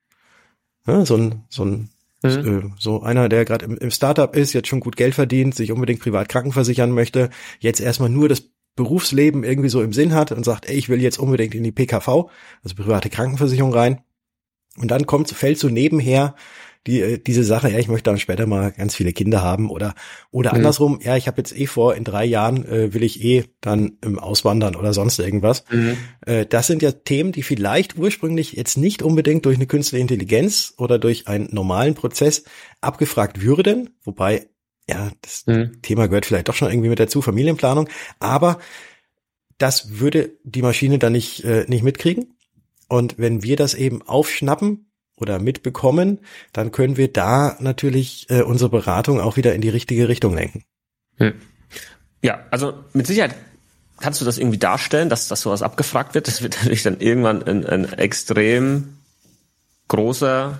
Ja, 0.87 1.07
so 1.07 1.17
ein, 1.17 1.45
so 1.49 1.65
ein 1.65 1.89
Mhm. 2.27 2.59
Äh, 2.59 2.71
so 2.79 3.03
einer, 3.03 3.29
der 3.29 3.45
gerade 3.45 3.65
im, 3.65 3.77
im 3.77 3.91
Startup 3.91 4.35
ist, 4.35 4.53
jetzt 4.53 4.69
schon 4.69 4.81
gut 4.81 4.97
Geld 4.97 5.15
verdient, 5.15 5.55
sich 5.55 5.73
unbedingt 5.73 6.01
privat 6.01 6.29
krankenversichern 6.29 6.91
möchte, 6.91 7.31
jetzt 7.61 7.81
erstmal 7.81 8.09
nur 8.09 8.29
das 8.29 8.51
Berufsleben 8.77 9.43
irgendwie 9.43 9.71
so 9.71 9.83
im 9.83 9.93
Sinn 9.93 10.15
hat 10.15 10.33
und 10.33 10.45
sagt, 10.45 10.69
ey, 10.69 10.77
ich 10.77 10.89
will 10.89 11.01
jetzt 11.01 11.19
unbedingt 11.19 11.55
in 11.55 11.65
die 11.65 11.73
PKV, 11.73 12.29
also 12.63 12.75
private 12.77 13.09
Krankenversicherung 13.09 13.73
rein. 13.73 14.01
Und 14.77 14.91
dann 14.91 15.07
kommt, 15.07 15.31
fällt 15.31 15.59
so 15.59 15.69
nebenher 15.69 16.35
die, 16.87 17.01
äh, 17.01 17.19
diese 17.19 17.45
Sache, 17.45 17.71
ja, 17.71 17.79
ich 17.79 17.89
möchte 17.89 18.11
dann 18.11 18.19
später 18.19 18.47
mal 18.47 18.73
ganz 18.73 18.95
viele 18.95 19.13
Kinder 19.13 19.43
haben 19.43 19.71
oder 19.71 19.95
oder 20.31 20.51
mhm. 20.51 20.57
andersrum, 20.57 21.01
ja, 21.03 21.17
ich 21.17 21.27
habe 21.27 21.39
jetzt 21.39 21.57
eh 21.57 21.67
vor, 21.67 21.95
in 21.95 22.05
drei 22.05 22.25
Jahren 22.25 22.67
äh, 22.67 22.95
will 22.95 23.03
ich 23.03 23.23
eh 23.23 23.45
dann 23.61 23.99
im 24.03 24.19
Auswandern 24.19 24.77
oder 24.77 24.93
sonst 24.93 25.19
irgendwas. 25.19 25.65
Mhm. 25.71 25.97
Äh, 26.25 26.47
das 26.47 26.67
sind 26.67 26.83
ja 26.83 26.93
Themen, 26.93 27.33
die 27.33 27.43
vielleicht 27.43 27.97
ursprünglich 27.97 28.53
jetzt 28.53 28.77
nicht 28.77 29.03
unbedingt 29.03 29.45
durch 29.45 29.57
eine 29.57 29.67
künstliche 29.67 30.01
Intelligenz 30.01 30.75
oder 30.79 30.99
durch 30.99 31.29
einen 31.29 31.49
normalen 31.53 31.95
Prozess 31.95 32.45
abgefragt 32.81 33.43
würden, 33.43 33.91
wobei 34.05 34.47
ja, 34.89 35.11
das 35.23 35.45
mhm. 35.47 35.83
Thema 35.83 36.07
gehört 36.07 36.27
vielleicht 36.27 36.49
doch 36.49 36.55
schon 36.55 36.71
irgendwie 36.71 36.89
mit 36.89 37.01
dazu, 37.01 37.21
Familienplanung, 37.21 37.89
aber 38.21 38.59
das 39.59 39.99
würde 39.99 40.37
die 40.45 40.63
Maschine 40.63 40.99
dann 40.99 41.13
nicht, 41.13 41.45
äh, 41.45 41.65
nicht 41.69 41.83
mitkriegen. 41.83 42.35
Und 42.89 43.19
wenn 43.19 43.43
wir 43.43 43.57
das 43.57 43.75
eben 43.75 44.03
aufschnappen, 44.03 44.86
oder 45.17 45.39
mitbekommen, 45.39 46.19
dann 46.53 46.73
können 46.73 46.97
wir 46.97 47.13
da 47.13 47.57
natürlich 47.61 48.27
äh, 48.29 48.43
unsere 48.43 48.71
Beratung 48.71 49.21
auch 49.21 49.37
wieder 49.37 49.55
in 49.55 49.61
die 49.61 49.69
richtige 49.69 50.09
Richtung 50.09 50.35
lenken. 50.35 50.65
Hm. 51.17 51.35
Ja, 52.23 52.41
also 52.51 52.85
mit 52.93 53.07
Sicherheit 53.07 53.35
kannst 54.01 54.21
du 54.21 54.25
das 54.25 54.39
irgendwie 54.39 54.59
darstellen, 54.59 55.09
dass, 55.09 55.29
dass 55.29 55.41
sowas 55.41 55.63
abgefragt 55.63 56.15
wird. 56.15 56.29
Das 56.29 56.43
wird 56.43 56.57
natürlich 56.57 56.83
dann 56.83 57.01
irgendwann 57.01 57.43
ein, 57.43 57.65
ein 57.65 57.93
extrem 57.95 58.99
großer 59.89 60.59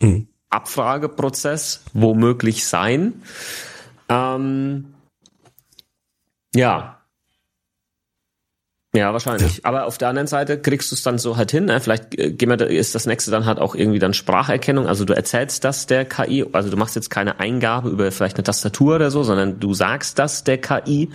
hm. 0.00 0.28
Abfrageprozess 0.48 1.82
womöglich 1.92 2.66
sein. 2.66 3.22
Ähm, 4.08 4.94
ja, 6.54 6.95
ja, 8.96 9.12
wahrscheinlich. 9.12 9.64
Aber 9.64 9.84
auf 9.84 9.98
der 9.98 10.08
anderen 10.08 10.26
Seite 10.26 10.58
kriegst 10.58 10.90
du 10.90 10.94
es 10.94 11.02
dann 11.02 11.18
so 11.18 11.36
halt 11.36 11.50
hin. 11.50 11.66
Ne? 11.66 11.80
Vielleicht 11.80 12.18
äh, 12.18 12.32
gehen 12.32 12.48
wir, 12.48 12.60
ist 12.66 12.94
das 12.94 13.06
nächste 13.06 13.30
dann 13.30 13.44
halt 13.44 13.58
auch 13.58 13.74
irgendwie 13.74 13.98
dann 13.98 14.14
Spracherkennung. 14.14 14.86
Also 14.86 15.04
du 15.04 15.12
erzählst 15.12 15.64
das 15.64 15.86
der 15.86 16.04
KI. 16.06 16.46
Also 16.52 16.70
du 16.70 16.76
machst 16.76 16.96
jetzt 16.96 17.10
keine 17.10 17.38
Eingabe 17.38 17.90
über 17.90 18.10
vielleicht 18.10 18.36
eine 18.36 18.44
Tastatur 18.44 18.96
oder 18.96 19.10
so, 19.10 19.22
sondern 19.22 19.60
du 19.60 19.74
sagst 19.74 20.18
das 20.18 20.44
der 20.44 20.58
KI 20.58 21.10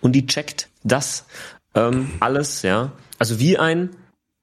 und 0.00 0.12
die 0.12 0.26
checkt 0.26 0.68
das 0.84 1.26
ähm, 1.74 2.12
alles. 2.20 2.62
Ja, 2.62 2.92
also 3.18 3.40
wie 3.40 3.58
ein 3.58 3.90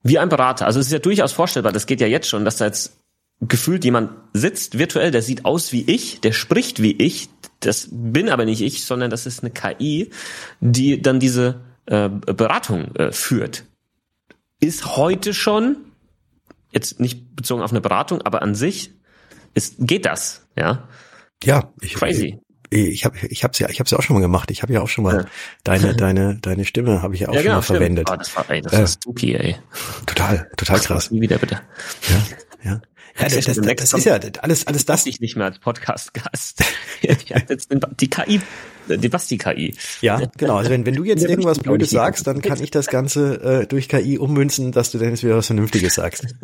wie 0.02 0.18
ein 0.18 0.28
Berater. 0.28 0.66
Also 0.66 0.80
es 0.80 0.86
ist 0.86 0.92
ja 0.92 0.98
durchaus 0.98 1.32
vorstellbar. 1.32 1.72
Das 1.72 1.86
geht 1.86 2.02
ja 2.02 2.06
jetzt 2.06 2.28
schon, 2.28 2.44
dass 2.44 2.58
da 2.58 2.66
jetzt 2.66 2.98
gefühlt 3.40 3.84
jemand 3.84 4.10
sitzt 4.34 4.78
virtuell, 4.78 5.10
der 5.10 5.22
sieht 5.22 5.46
aus 5.46 5.72
wie 5.72 5.90
ich, 5.90 6.20
der 6.20 6.32
spricht 6.32 6.82
wie 6.82 6.92
ich. 6.92 7.30
Das 7.60 7.88
bin 7.90 8.28
aber 8.28 8.44
nicht 8.44 8.60
ich, 8.60 8.84
sondern 8.84 9.10
das 9.10 9.24
ist 9.24 9.42
eine 9.42 9.50
KI, 9.50 10.10
die 10.60 11.00
dann 11.00 11.18
diese 11.18 11.60
äh, 11.86 12.08
Beratung 12.08 12.94
äh, 12.96 13.12
führt, 13.12 13.64
ist 14.60 14.96
heute 14.96 15.34
schon, 15.34 15.76
jetzt 16.70 17.00
nicht 17.00 17.36
bezogen 17.36 17.62
auf 17.62 17.70
eine 17.70 17.80
Beratung, 17.80 18.22
aber 18.22 18.42
an 18.42 18.54
sich, 18.54 18.92
ist, 19.54 19.76
geht 19.78 20.06
das, 20.06 20.46
ja? 20.56 20.88
Ja, 21.42 21.72
ich, 21.80 21.94
crazy. 21.94 22.38
Ich, 22.70 22.80
ich 22.80 23.04
habe 23.04 23.16
ich 23.18 23.44
hab's 23.44 23.58
ja 23.58 23.68
ich 23.68 23.78
hab's 23.78 23.90
ja 23.90 23.98
auch 23.98 24.02
schon 24.02 24.14
mal 24.14 24.20
gemacht. 24.20 24.50
Ich 24.50 24.62
habe 24.62 24.72
ja 24.72 24.80
auch 24.80 24.88
schon 24.88 25.04
mal 25.04 25.16
ja. 25.16 25.26
deine 25.62 25.94
deine 25.96 26.36
deine 26.40 26.64
Stimme 26.64 27.02
habe 27.02 27.14
ich 27.14 27.20
ja 27.20 27.28
auch 27.28 27.34
ja, 27.34 27.38
schon 27.38 27.44
genau, 27.44 27.56
mal 27.56 27.62
stimmt. 27.62 27.76
verwendet. 27.76 28.10
Oh, 28.10 28.16
das 28.16 28.34
war 28.36 28.50
ey, 28.50 28.62
das 28.62 28.72
war 28.72 28.80
äh, 28.80 28.86
spooky, 28.86 29.34
ey. 29.34 29.56
Total, 30.06 30.50
total 30.56 30.80
krass. 30.80 31.10
Nie 31.10 31.20
wieder 31.20 31.38
bitte. 31.38 31.60
Ja, 32.08 32.70
ja. 32.70 32.80
Ja, 33.16 33.28
das, 33.28 33.44
das, 33.44 33.56
das, 33.58 33.76
das 33.76 33.92
ist 33.92 34.06
ja 34.06 34.18
alles, 34.40 34.66
alles 34.66 34.84
das. 34.86 35.06
Ich 35.06 35.20
nicht 35.20 35.36
mehr 35.36 35.46
als 35.46 35.60
Podcast-Gast. 35.60 36.64
ich 38.26 38.40
habe 38.88 39.06
jetzt 39.06 39.30
die 39.30 39.38
KI. 39.38 39.74
Ja, 40.00 40.20
genau. 40.36 40.56
Also 40.56 40.70
wenn, 40.70 40.86
wenn 40.86 40.94
du 40.94 41.04
jetzt 41.04 41.24
irgendwas 41.24 41.58
Blödes 41.58 41.90
sagst, 41.90 42.26
dann 42.26 42.42
kann 42.42 42.62
ich 42.62 42.70
das 42.70 42.86
Ganze 42.86 43.62
äh, 43.62 43.66
durch 43.66 43.88
KI 43.88 44.18
ummünzen, 44.18 44.72
dass 44.72 44.90
du 44.90 44.98
dann 44.98 45.10
jetzt 45.10 45.22
wieder 45.22 45.36
was 45.36 45.46
Vernünftiges 45.46 45.94
sagst. 45.94 46.26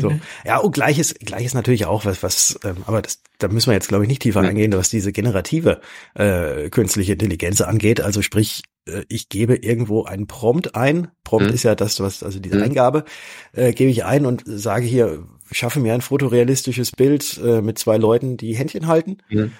So. 0.00 0.18
Ja, 0.44 0.58
und 0.58 0.72
gleiches, 0.72 1.14
gleiches 1.14 1.54
natürlich 1.54 1.84
auch, 1.84 2.04
was, 2.04 2.22
was, 2.22 2.58
ähm, 2.64 2.78
aber 2.86 3.02
das, 3.02 3.22
da 3.38 3.48
müssen 3.48 3.68
wir 3.68 3.74
jetzt, 3.74 3.88
glaube 3.88 4.04
ich, 4.04 4.08
nicht 4.08 4.22
tiefer 4.22 4.40
eingehen, 4.40 4.72
was 4.72 4.88
diese 4.88 5.12
generative 5.12 5.80
äh, 6.14 6.70
künstliche 6.70 7.12
Intelligenz 7.12 7.60
angeht. 7.60 8.00
Also 8.00 8.22
sprich, 8.22 8.62
äh, 8.86 9.04
ich 9.08 9.28
gebe 9.28 9.56
irgendwo 9.56 10.04
einen 10.04 10.26
Prompt 10.26 10.74
ein. 10.74 11.08
Prompt 11.24 11.48
mhm. 11.48 11.54
ist 11.54 11.64
ja 11.64 11.74
das, 11.74 12.00
was, 12.00 12.22
also 12.22 12.40
diese 12.40 12.56
mhm. 12.56 12.62
Eingabe, 12.62 13.04
äh, 13.52 13.72
gebe 13.72 13.90
ich 13.90 14.04
ein 14.04 14.26
und 14.26 14.42
sage 14.46 14.86
hier, 14.86 15.26
schaffe 15.50 15.80
mir 15.80 15.94
ein 15.94 16.00
fotorealistisches 16.00 16.92
Bild 16.92 17.38
äh, 17.44 17.60
mit 17.60 17.78
zwei 17.78 17.98
Leuten, 17.98 18.36
die 18.36 18.56
Händchen 18.56 18.86
halten. 18.86 19.18
Mhm. 19.28 19.52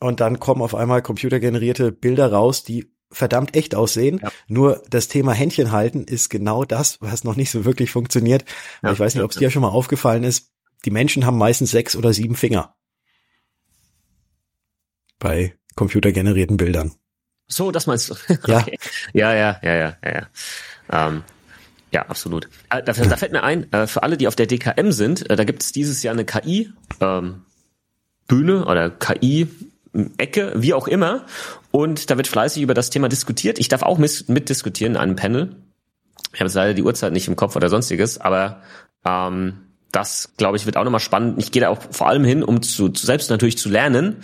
Und 0.00 0.20
dann 0.20 0.40
kommen 0.40 0.62
auf 0.62 0.74
einmal 0.74 1.02
computergenerierte 1.02 1.92
Bilder 1.92 2.32
raus, 2.32 2.64
die 2.64 2.90
verdammt 3.12 3.54
echt 3.54 3.74
aussehen. 3.74 4.20
Ja. 4.22 4.32
Nur 4.48 4.82
das 4.88 5.08
Thema 5.08 5.32
Händchen 5.32 5.72
halten 5.72 6.04
ist 6.04 6.30
genau 6.30 6.64
das, 6.64 6.98
was 7.00 7.24
noch 7.24 7.36
nicht 7.36 7.50
so 7.50 7.64
wirklich 7.64 7.90
funktioniert. 7.90 8.44
Ja, 8.82 8.92
ich 8.92 9.00
weiß 9.00 9.14
nicht, 9.14 9.24
ob 9.24 9.30
es 9.30 9.36
dir 9.36 9.50
schon 9.50 9.62
mal 9.62 9.68
aufgefallen 9.68 10.24
ist. 10.24 10.52
Die 10.84 10.90
Menschen 10.90 11.26
haben 11.26 11.36
meistens 11.36 11.70
sechs 11.70 11.96
oder 11.96 12.12
sieben 12.12 12.34
Finger. 12.34 12.74
Bei 15.18 15.54
computergenerierten 15.74 16.56
Bildern. 16.56 16.94
So, 17.46 17.70
das 17.70 17.86
meinst 17.86 18.10
du? 18.10 18.14
Ja. 18.46 18.60
Okay. 18.60 18.78
Ja, 19.12 19.34
ja, 19.34 19.60
ja, 19.62 19.74
ja, 19.74 19.96
ja, 20.02 20.12
ja. 20.12 21.08
Ähm, 21.08 21.24
ja, 21.92 22.02
absolut. 22.06 22.46
Äh, 22.70 22.82
da, 22.82 22.92
da, 22.92 23.16
fällt 23.16 23.32
mir 23.32 23.42
ein, 23.42 23.70
äh, 23.72 23.86
für 23.86 24.02
alle, 24.02 24.16
die 24.16 24.28
auf 24.28 24.36
der 24.36 24.46
DKM 24.46 24.92
sind, 24.92 25.28
äh, 25.28 25.36
da 25.36 25.44
gibt 25.44 25.62
es 25.62 25.72
dieses 25.72 26.02
Jahr 26.02 26.14
eine 26.14 26.24
KI 26.24 26.72
ähm, 27.00 27.44
Bühne 28.28 28.64
oder 28.64 28.90
KI 28.90 29.48
Ecke, 30.18 30.52
wie 30.56 30.74
auch 30.74 30.88
immer. 30.88 31.26
Und 31.70 32.10
da 32.10 32.16
wird 32.16 32.28
fleißig 32.28 32.62
über 32.62 32.74
das 32.74 32.90
Thema 32.90 33.08
diskutiert. 33.08 33.58
Ich 33.58 33.68
darf 33.68 33.82
auch 33.82 33.98
mitdiskutieren 33.98 34.94
in 34.94 35.00
einem 35.00 35.16
Panel. 35.16 35.56
Ich 36.32 36.40
habe 36.40 36.46
jetzt 36.46 36.54
leider 36.54 36.74
die 36.74 36.82
Uhrzeit 36.82 37.12
nicht 37.12 37.28
im 37.28 37.36
Kopf 37.36 37.56
oder 37.56 37.68
sonstiges, 37.68 38.20
aber 38.20 38.62
ähm, 39.04 39.60
das, 39.92 40.32
glaube 40.36 40.56
ich, 40.56 40.66
wird 40.66 40.76
auch 40.76 40.84
nochmal 40.84 41.00
spannend. 41.00 41.38
Ich 41.38 41.50
gehe 41.50 41.62
da 41.62 41.68
auch 41.68 41.78
vor 41.90 42.08
allem 42.08 42.24
hin, 42.24 42.42
um 42.42 42.62
zu, 42.62 42.88
zu 42.90 43.04
selbst 43.04 43.30
natürlich 43.30 43.58
zu 43.58 43.68
lernen 43.68 44.16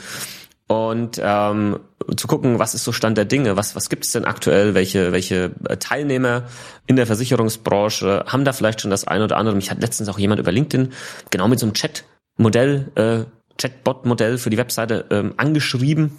und 0.69 1.21
ähm, 1.23 1.81
zu 2.17 2.27
gucken, 2.27 2.59
was 2.59 2.75
ist 2.75 2.85
so 2.85 2.93
Stand 2.93 3.17
der 3.19 3.25
Dinge, 3.25 3.57
was 3.57 3.77
was 3.77 3.89
gibt 3.89 4.05
es 4.05 4.13
denn 4.13 4.25
aktuell, 4.25 4.75
welche 4.75 5.13
welche 5.13 5.53
äh, 5.69 5.77
Teilnehmer 5.77 6.45
in 6.87 6.97
der 6.97 7.07
Versicherungsbranche 7.07 8.25
haben 8.27 8.45
da 8.45 8.53
vielleicht 8.53 8.81
schon 8.81 8.91
das 8.91 9.07
eine 9.07 9.25
oder 9.25 9.37
andere. 9.37 9.55
Mich 9.55 9.71
hat 9.71 9.81
letztens 9.81 10.09
auch 10.09 10.19
jemand 10.19 10.41
über 10.41 10.53
LinkedIn 10.53 10.93
genau 11.31 11.49
mit 11.49 11.59
so 11.59 11.67
einem 11.67 11.75
Chat-Modell, 11.75 12.91
äh, 12.95 13.25
Chatbot-Modell 13.59 14.39
für 14.39 14.51
die 14.51 14.59
Webseite 14.59 15.07
ähm, 15.11 15.35
angeschrieben. 15.37 16.19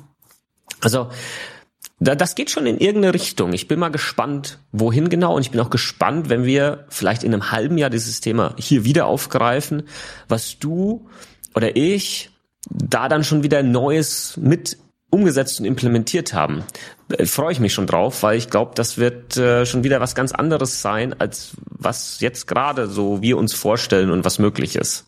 Also 0.82 1.10
da, 2.00 2.16
das 2.16 2.36
geht 2.36 2.52
schon 2.52 2.68
in 2.68 2.78
irgendeine 2.78 3.14
Richtung. 3.14 3.54
Ich 3.54 3.68
bin 3.68 3.80
mal 3.80 3.90
gespannt, 3.90 4.60
wohin 4.72 5.10
genau. 5.10 5.36
Und 5.36 5.42
ich 5.42 5.52
bin 5.52 5.60
auch 5.60 5.70
gespannt, 5.70 6.30
wenn 6.30 6.46
wir 6.46 6.86
vielleicht 6.90 7.24
in 7.24 7.34
einem 7.34 7.52
halben 7.52 7.78
Jahr 7.78 7.90
dieses 7.90 8.22
Thema 8.22 8.54
hier 8.58 8.86
wieder 8.86 9.08
aufgreifen, 9.08 9.84
was 10.28 10.60
du 10.60 11.08
oder 11.56 11.76
ich 11.76 12.30
da 12.70 13.10
dann 13.10 13.24
schon 13.24 13.44
wieder 13.44 13.64
Neues 13.64 14.38
mit 14.38 14.78
umgesetzt 15.10 15.60
und 15.60 15.66
implementiert 15.66 16.34
haben. 16.34 16.64
Äh, 17.10 17.26
freue 17.26 17.54
ich 17.54 17.60
mich 17.60 17.74
schon 17.74 17.88
drauf, 17.88 18.24
weil 18.24 18.38
ich 18.38 18.50
glaube, 18.50 18.74
das 18.76 18.98
wird 18.98 19.38
äh, 19.38 19.66
schon 19.66 19.84
wieder 19.84 20.02
was 20.02 20.16
ganz 20.16 20.34
anderes 20.34 20.82
sein, 20.82 21.20
als 21.20 21.52
was 21.66 22.20
jetzt 22.20 22.48
gerade 22.48 22.88
so 22.88 23.22
wir 23.22 23.38
uns 23.38 23.54
vorstellen 23.54 24.12
und 24.12 24.26
was 24.26 24.38
möglich 24.38 24.76
ist. 24.76 25.06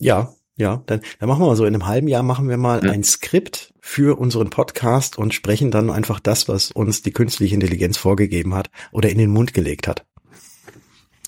Ja, 0.00 0.32
Ja, 0.58 0.82
dann, 0.86 1.00
dann 1.20 1.28
machen 1.28 1.40
wir 1.40 1.46
mal 1.46 1.56
so, 1.56 1.64
in 1.64 1.72
einem 1.72 1.86
halben 1.86 2.08
Jahr 2.08 2.24
machen 2.24 2.48
wir 2.48 2.56
mal 2.56 2.84
ja. 2.84 2.90
ein 2.90 3.04
Skript 3.04 3.72
für 3.80 4.18
unseren 4.18 4.50
Podcast 4.50 5.16
und 5.16 5.32
sprechen 5.32 5.70
dann 5.70 5.88
einfach 5.88 6.18
das, 6.18 6.48
was 6.48 6.72
uns 6.72 7.00
die 7.00 7.12
künstliche 7.12 7.54
Intelligenz 7.54 7.96
vorgegeben 7.96 8.54
hat 8.54 8.68
oder 8.90 9.08
in 9.08 9.18
den 9.18 9.30
Mund 9.30 9.54
gelegt 9.54 9.86
hat. 9.86 10.04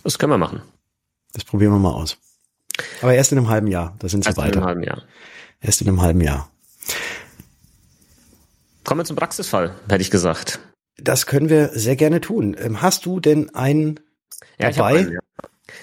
Das 0.03 0.19
können 0.19 0.33
wir 0.33 0.39
machen. 0.39 0.63
Das 1.33 1.45
probieren 1.45 1.73
wir 1.73 1.79
mal 1.79 1.93
aus. 1.93 2.19
Aber 3.03 3.15
erst 3.15 3.31
in 3.31 3.39
einem 3.39 3.49
halben 3.49 3.69
Jahr, 3.69 3.95
da 4.01 4.09
sind 4.09 4.25
sie 4.25 4.31
erst 4.31 4.39
weiter. 4.39 4.47
Erst 4.47 4.57
in 4.57 4.63
einem 4.63 4.69
halben 4.69 4.83
Jahr. 4.83 5.03
Erst 5.61 5.81
in 5.81 5.89
einem 5.89 6.03
halben 6.03 6.21
Jahr. 6.23 6.51
Kommen 8.83 9.01
wir 9.01 9.05
zum 9.05 9.17
Praxisfall, 9.17 9.77
hätte 9.89 10.03
ich 10.03 10.11
gesagt. 10.11 10.59
Das 10.97 11.27
können 11.27 11.49
wir 11.49 11.69
sehr 11.69 11.95
gerne 11.95 12.21
tun. 12.21 12.57
Ähm, 12.59 12.83
hast 12.83 13.07
du 13.07 13.21
denn 13.21 13.55
einen 13.55 14.01
ja, 14.59 14.73
dabei? 14.73 14.99
Einen, 14.99 15.13
ja. 15.13 15.21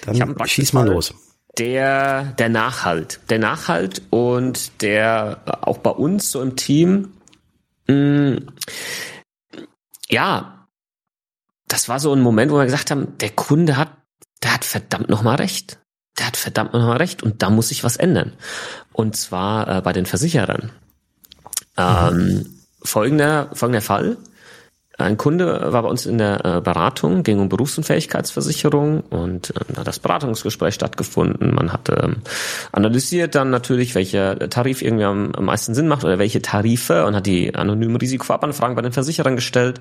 Dann 0.04 0.46
schieß 0.46 0.74
mal 0.74 0.86
los 0.86 1.14
der, 1.58 2.24
der 2.38 2.48
Nachhalt. 2.48 3.20
Der 3.28 3.38
Nachhalt 3.38 4.02
und 4.10 4.82
der 4.82 5.42
auch 5.60 5.78
bei 5.78 5.90
uns 5.90 6.30
so 6.30 6.40
im 6.40 6.56
Team, 6.56 7.12
mh, 7.86 7.94
mm, 7.94 8.46
ja, 10.10 10.66
das 11.66 11.88
war 11.88 12.00
so 12.00 12.12
ein 12.14 12.20
Moment, 12.20 12.50
wo 12.50 12.56
wir 12.56 12.64
gesagt 12.64 12.90
haben, 12.90 13.18
der 13.18 13.30
Kunde 13.30 13.76
hat, 13.76 13.90
der 14.42 14.54
hat 14.54 14.64
verdammt 14.64 15.10
nochmal 15.10 15.36
recht. 15.36 15.78
Der 16.18 16.26
hat 16.26 16.36
verdammt 16.36 16.72
nochmal 16.72 16.96
recht 16.96 17.22
und 17.22 17.42
da 17.42 17.50
muss 17.50 17.68
sich 17.68 17.84
was 17.84 17.96
ändern. 17.96 18.32
Und 18.92 19.16
zwar 19.16 19.68
äh, 19.68 19.80
bei 19.82 19.92
den 19.92 20.06
Versicherern. 20.06 20.72
Ähm, 21.76 22.60
folgender, 22.82 23.50
folgender 23.52 23.82
Fall. 23.82 24.16
Ein 25.00 25.16
Kunde 25.16 25.72
war 25.72 25.82
bei 25.82 25.88
uns 25.88 26.06
in 26.06 26.18
der 26.18 26.44
äh, 26.44 26.60
Beratung, 26.60 27.22
ging 27.22 27.38
um 27.38 27.48
Berufsunfähigkeitsversicherung 27.48 29.02
und 29.02 29.50
äh, 29.50 29.60
da 29.68 29.80
hat 29.80 29.86
das 29.86 30.00
Beratungsgespräch 30.00 30.74
stattgefunden. 30.74 31.54
Man 31.54 31.72
hat 31.72 31.88
ähm, 31.88 32.16
analysiert 32.72 33.36
dann 33.36 33.50
natürlich, 33.50 33.94
welcher 33.94 34.36
Tarif 34.50 34.82
irgendwie 34.82 35.04
am, 35.04 35.30
meisten 35.38 35.72
Sinn 35.72 35.86
macht 35.86 36.02
oder 36.02 36.18
welche 36.18 36.42
Tarife 36.42 37.06
und 37.06 37.14
hat 37.14 37.26
die 37.26 37.54
anonymen 37.54 37.94
Risikovorabanfragen 37.94 38.74
bei 38.74 38.82
den 38.82 38.90
Versicherern 38.90 39.36
gestellt. 39.36 39.80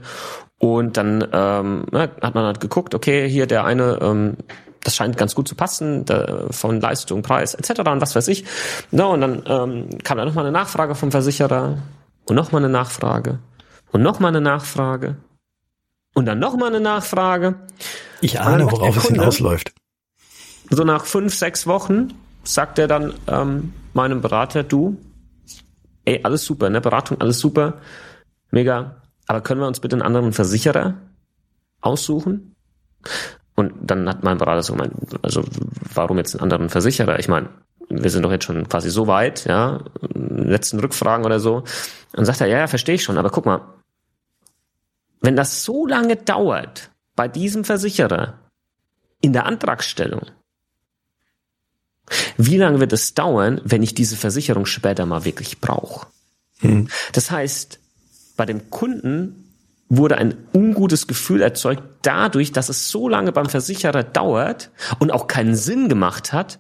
Und 0.60 0.98
dann 0.98 1.28
ähm, 1.34 1.86
hat 1.92 2.36
man 2.36 2.46
halt 2.46 2.60
geguckt, 2.60 2.94
okay, 2.94 3.28
hier 3.28 3.48
der 3.48 3.66
eine 3.66 3.98
ähm, 4.00 4.38
das 4.84 4.96
scheint 4.96 5.18
ganz 5.18 5.36
gut 5.36 5.50
zu 5.50 5.56
passen, 5.56 6.06
von 6.52 6.80
Leistung, 6.80 7.22
Preis 7.22 7.56
etc. 7.56 7.82
und 7.82 8.00
was 8.00 8.16
weiß 8.16 8.30
ich. 8.30 8.46
No, 8.92 9.12
und 9.12 9.20
dann 9.20 9.44
ähm, 9.46 9.90
kam 10.04 10.18
da 10.18 10.24
nochmal 10.24 10.46
eine 10.46 10.54
Nachfrage 10.54 10.96
vom 10.96 11.12
Versicherer 11.12 11.80
und 12.24 12.36
nochmal 12.36 12.64
eine 12.64 12.72
Nachfrage 12.72 13.40
und 13.92 14.02
nochmal 14.02 14.30
eine 14.30 14.42
Nachfrage 14.42 15.18
und 16.14 16.26
dann 16.26 16.40
nochmal 16.40 16.70
eine 16.70 16.80
Nachfrage. 16.80 17.56
Ich 18.22 18.40
ahne, 18.40 18.72
worauf 18.72 18.98
es 18.98 19.08
hinausläuft. 19.08 19.74
So 20.70 20.84
nach 20.84 21.06
fünf, 21.06 21.34
sechs 21.34 21.68
Wochen 21.68 22.14
sagt 22.44 22.80
er 22.80 22.88
dann 22.88 23.14
ähm, 23.28 23.74
meinem 23.94 24.22
Berater, 24.22 24.64
du, 24.64 24.98
ey, 26.06 26.22
alles 26.24 26.44
super, 26.46 26.70
ne? 26.70 26.82
Beratung, 26.82 27.22
alles 27.22 27.40
super, 27.40 27.82
mega, 28.52 29.02
aber 29.28 29.42
können 29.42 29.62
wir 29.62 29.68
uns 29.68 29.80
bitte 29.80 29.96
einen 29.96 30.02
anderen 30.02 30.34
Versicherer 30.34 30.96
aussuchen? 31.82 32.56
Und 33.56 33.74
dann 33.82 34.08
hat 34.08 34.24
mein 34.24 34.38
Berater 34.38 34.64
so 34.64 34.74
gemeint, 34.74 34.94
also 35.22 35.44
warum 35.94 36.18
jetzt 36.18 36.36
einen 36.36 36.44
anderen 36.44 36.70
Versicherer? 36.70 37.20
Ich 37.20 37.28
meine, 37.28 37.50
wir 37.90 38.10
sind 38.10 38.24
doch 38.24 38.32
jetzt 38.32 38.46
schon 38.46 38.68
quasi 38.68 38.90
so 38.90 39.08
weit, 39.08 39.46
ja, 39.46 39.80
letzten 40.14 40.80
Rückfragen 40.80 41.26
oder 41.26 41.40
so. 41.40 41.64
Und 42.16 42.26
sagt 42.26 42.42
er, 42.42 42.48
ja, 42.48 42.60
ja, 42.60 42.68
verstehe 42.68 42.96
ich 42.96 43.04
schon, 43.04 43.18
aber 43.18 43.30
guck 43.30 43.46
mal, 43.46 43.62
wenn 45.28 45.36
das 45.36 45.66
so 45.66 45.86
lange 45.86 46.16
dauert 46.16 46.90
bei 47.18 47.28
diesem 47.28 47.66
Versicherer 47.66 48.40
in 49.20 49.34
der 49.34 49.46
Antragstellung, 49.46 50.22
wie 52.38 52.56
lange 52.56 52.80
wird 52.80 52.94
es 52.94 53.14
dauern, 53.14 53.60
wenn 53.66 53.84
ich 53.84 53.94
diese 53.94 54.16
Versicherung 54.16 54.66
später 54.66 55.06
mal 55.06 55.26
wirklich 55.26 55.60
brauche? 55.60 56.08
Hm. 56.60 56.88
Das 57.12 57.30
heißt, 57.30 57.78
bei 58.38 58.46
dem 58.46 58.70
Kunden 58.70 59.54
wurde 59.90 60.18
ein 60.18 60.48
ungutes 60.54 61.08
Gefühl 61.08 61.42
erzeugt 61.42 61.84
dadurch, 62.04 62.54
dass 62.54 62.70
es 62.70 62.90
so 62.90 63.10
lange 63.10 63.34
beim 63.34 63.50
Versicherer 63.50 64.04
dauert 64.04 64.72
und 65.00 65.12
auch 65.12 65.28
keinen 65.28 65.56
Sinn 65.56 65.90
gemacht 65.90 66.32
hat, 66.32 66.60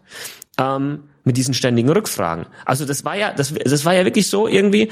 ähm, 0.57 1.03
mit 1.27 1.37
diesen 1.37 1.53
ständigen 1.53 1.89
Rückfragen. 1.89 2.47
Also 2.65 2.85
das 2.85 3.03
war 3.03 3.15
ja, 3.15 3.33
das, 3.33 3.53
das 3.53 3.83
war 3.83 3.93
ja 3.93 4.05
wirklich 4.05 4.29
so 4.29 4.47
irgendwie, 4.47 4.83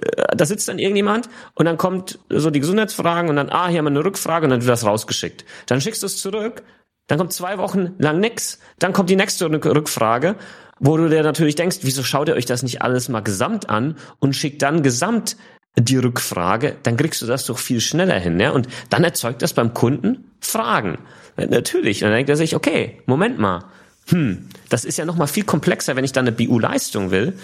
äh, 0.00 0.36
da 0.36 0.46
sitzt 0.46 0.68
dann 0.68 0.78
irgendjemand 0.78 1.28
und 1.54 1.66
dann 1.66 1.76
kommt 1.76 2.20
so 2.30 2.50
die 2.50 2.60
Gesundheitsfragen 2.60 3.28
und 3.28 3.36
dann, 3.36 3.50
ah, 3.50 3.68
hier 3.68 3.78
haben 3.78 3.86
wir 3.86 3.90
eine 3.90 4.04
Rückfrage 4.04 4.44
und 4.44 4.50
dann 4.50 4.60
wird 4.60 4.70
das 4.70 4.86
rausgeschickt. 4.86 5.44
Dann 5.66 5.80
schickst 5.80 6.02
du 6.02 6.06
es 6.06 6.16
zurück, 6.18 6.62
dann 7.08 7.18
kommt 7.18 7.32
zwei 7.32 7.58
Wochen 7.58 7.96
lang 7.98 8.20
nix, 8.20 8.60
dann 8.78 8.92
kommt 8.92 9.10
die 9.10 9.16
nächste 9.16 9.50
Rückfrage, 9.50 10.36
wo 10.78 10.96
du 10.96 11.08
dir 11.08 11.24
natürlich 11.24 11.56
denkst, 11.56 11.78
wieso 11.82 12.04
schaut 12.04 12.28
ihr 12.28 12.36
euch 12.36 12.46
das 12.46 12.62
nicht 12.62 12.82
alles 12.82 13.08
mal 13.08 13.20
gesamt 13.20 13.68
an 13.68 13.96
und 14.20 14.36
schickt 14.36 14.62
dann 14.62 14.84
gesamt 14.84 15.36
die 15.76 15.96
Rückfrage, 15.96 16.76
dann 16.84 16.96
kriegst 16.96 17.20
du 17.20 17.26
das 17.26 17.46
doch 17.46 17.58
viel 17.58 17.80
schneller 17.80 18.18
hin, 18.18 18.38
ja? 18.38 18.50
Und 18.50 18.68
dann 18.90 19.04
erzeugt 19.04 19.42
das 19.42 19.52
beim 19.52 19.74
Kunden 19.74 20.30
Fragen. 20.40 20.98
Natürlich. 21.36 22.00
Dann 22.00 22.12
denkt 22.12 22.28
er 22.28 22.36
sich, 22.36 22.56
okay, 22.56 23.02
Moment 23.06 23.38
mal, 23.38 23.64
hm, 24.10 24.48
das 24.68 24.84
ist 24.84 24.98
ja 24.98 25.04
noch 25.04 25.16
mal 25.16 25.26
viel 25.26 25.44
komplexer, 25.44 25.96
wenn 25.96 26.04
ich 26.04 26.12
dann 26.12 26.26
eine 26.26 26.36
BU-Leistung 26.36 27.10
will. 27.10 27.34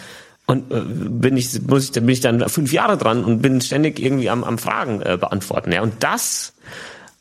Und 0.46 0.70
äh, 0.70 0.80
bin 0.80 1.36
ich, 1.36 1.60
muss 1.62 1.84
ich, 1.84 1.92
bin 1.92 2.08
ich 2.08 2.20
dann 2.20 2.48
fünf 2.48 2.72
Jahre 2.72 2.96
dran 2.96 3.24
und 3.24 3.42
bin 3.42 3.60
ständig 3.60 3.98
irgendwie 3.98 4.30
am, 4.30 4.44
am 4.44 4.58
Fragen 4.58 5.02
äh, 5.02 5.16
beantworten. 5.20 5.72
Ja. 5.72 5.82
Und 5.82 6.04
das 6.04 6.54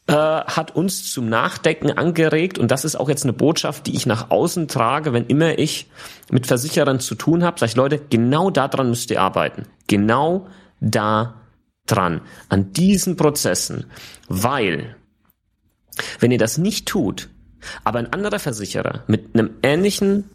äh, 0.08 0.13
hat 0.13 0.75
uns 0.75 1.12
zum 1.12 1.29
Nachdenken 1.29 1.91
angeregt 1.91 2.60
und 2.60 2.69
das 2.69 2.86
ist 2.86 2.95
auch 2.95 3.10
jetzt 3.10 3.23
eine 3.23 3.34
Botschaft, 3.34 3.88
die 3.88 3.95
ich 3.95 4.05
nach 4.05 4.29
außen 4.29 4.67
trage, 4.67 5.13
wenn 5.13 5.25
immer 5.25 5.58
ich 5.58 5.89
mit 6.29 6.45
Versicherern 6.45 6.99
zu 6.99 7.15
tun 7.15 7.43
habe, 7.43 7.60
sage 7.60 7.71
ich, 7.71 7.75
Leute, 7.75 7.99
genau 8.10 8.51
daran 8.51 8.89
müsst 8.89 9.10
ihr 9.10 9.21
arbeiten. 9.21 9.63
Genau 9.88 10.47
da 10.79 11.41
dran, 11.88 12.21
an 12.49 12.73
diesen 12.73 13.15
Prozessen. 13.15 13.86
Weil, 14.27 14.95
wenn 16.19 16.31
ihr 16.31 16.38
das 16.38 16.60
nicht 16.60 16.88
tut, 16.88 17.29
aber 17.84 17.99
ein 17.99 18.12
anderer 18.12 18.39
Versicherer 18.39 19.04
mit 19.08 19.34
einem 19.34 19.51
ähnlichen 19.63 20.25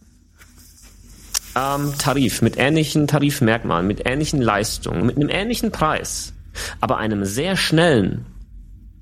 ähm, 1.56 1.94
Tarif, 1.98 2.42
mit 2.42 2.56
ähnlichen 2.58 3.06
Tarifmerkmalen, 3.06 3.86
mit 3.86 4.06
ähnlichen 4.06 4.40
Leistungen, 4.40 5.06
mit 5.06 5.16
einem 5.16 5.28
ähnlichen 5.28 5.70
Preis, 5.72 6.32
aber 6.80 6.98
einem 6.98 7.24
sehr 7.24 7.56
schnellen, 7.56 8.26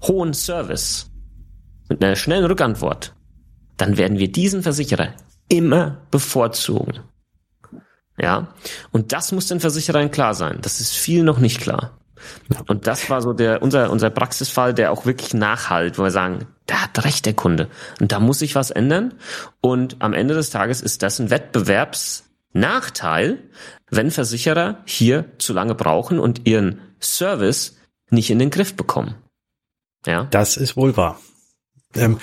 hohen 0.03 0.35
Service, 0.35 1.11
mit 1.89 2.03
einer 2.05 2.17
schnellen 2.17 2.45
Rückantwort, 2.45 3.15
dann 3.77 3.97
werden 3.97 4.19
wir 4.19 4.31
diesen 4.31 4.63
Versicherer 4.63 5.15
immer 5.49 6.03
bevorzugen. 6.11 7.01
Ja, 8.21 8.49
und 8.91 9.13
das 9.13 9.33
muss 9.33 9.47
den 9.47 9.61
Versicherern 9.61 10.11
klar 10.11 10.35
sein. 10.35 10.59
Das 10.61 10.81
ist 10.81 10.95
viel 10.95 11.23
noch 11.23 11.39
nicht 11.39 11.61
klar. 11.61 11.99
Und 12.67 12.87
das 12.87 13.11
war 13.11 13.23
so 13.23 13.33
der, 13.33 13.63
unser, 13.63 13.91
unser 13.91 14.11
Praxisfall, 14.11 14.75
der 14.75 14.93
auch 14.93 15.07
wirklich 15.07 15.35
nachhalt, 15.35 15.99
wo 15.99 16.05
wir 16.05 16.11
sagen, 16.11 16.47
da 16.67 16.83
hat 16.83 17.05
recht 17.05 17.27
der 17.27 17.35
Kunde. 17.35 17.69
Und 18.01 18.13
da 18.13 18.21
muss 18.21 18.41
sich 18.41 18.55
was 18.55 18.71
ändern. 18.71 19.15
Und 19.61 19.97
am 20.01 20.13
Ende 20.13 20.35
des 20.35 20.51
Tages 20.51 20.81
ist 20.81 21.03
das 21.03 21.19
ein 21.19 21.31
Wettbewerbsnachteil, 21.31 23.39
wenn 23.91 24.11
Versicherer 24.11 24.83
hier 24.85 25.25
zu 25.39 25.53
lange 25.53 25.75
brauchen 25.75 26.19
und 26.19 26.47
ihren 26.47 26.81
Service 27.01 27.77
nicht 28.11 28.31
in 28.31 28.39
den 28.39 28.51
Griff 28.51 28.77
bekommen. 28.77 29.15
Ja. 30.07 30.29
Das 30.31 30.57
ist 30.57 30.77
wohl 30.77 30.97
wahr. 30.97 31.21
Ähm, 31.95 32.19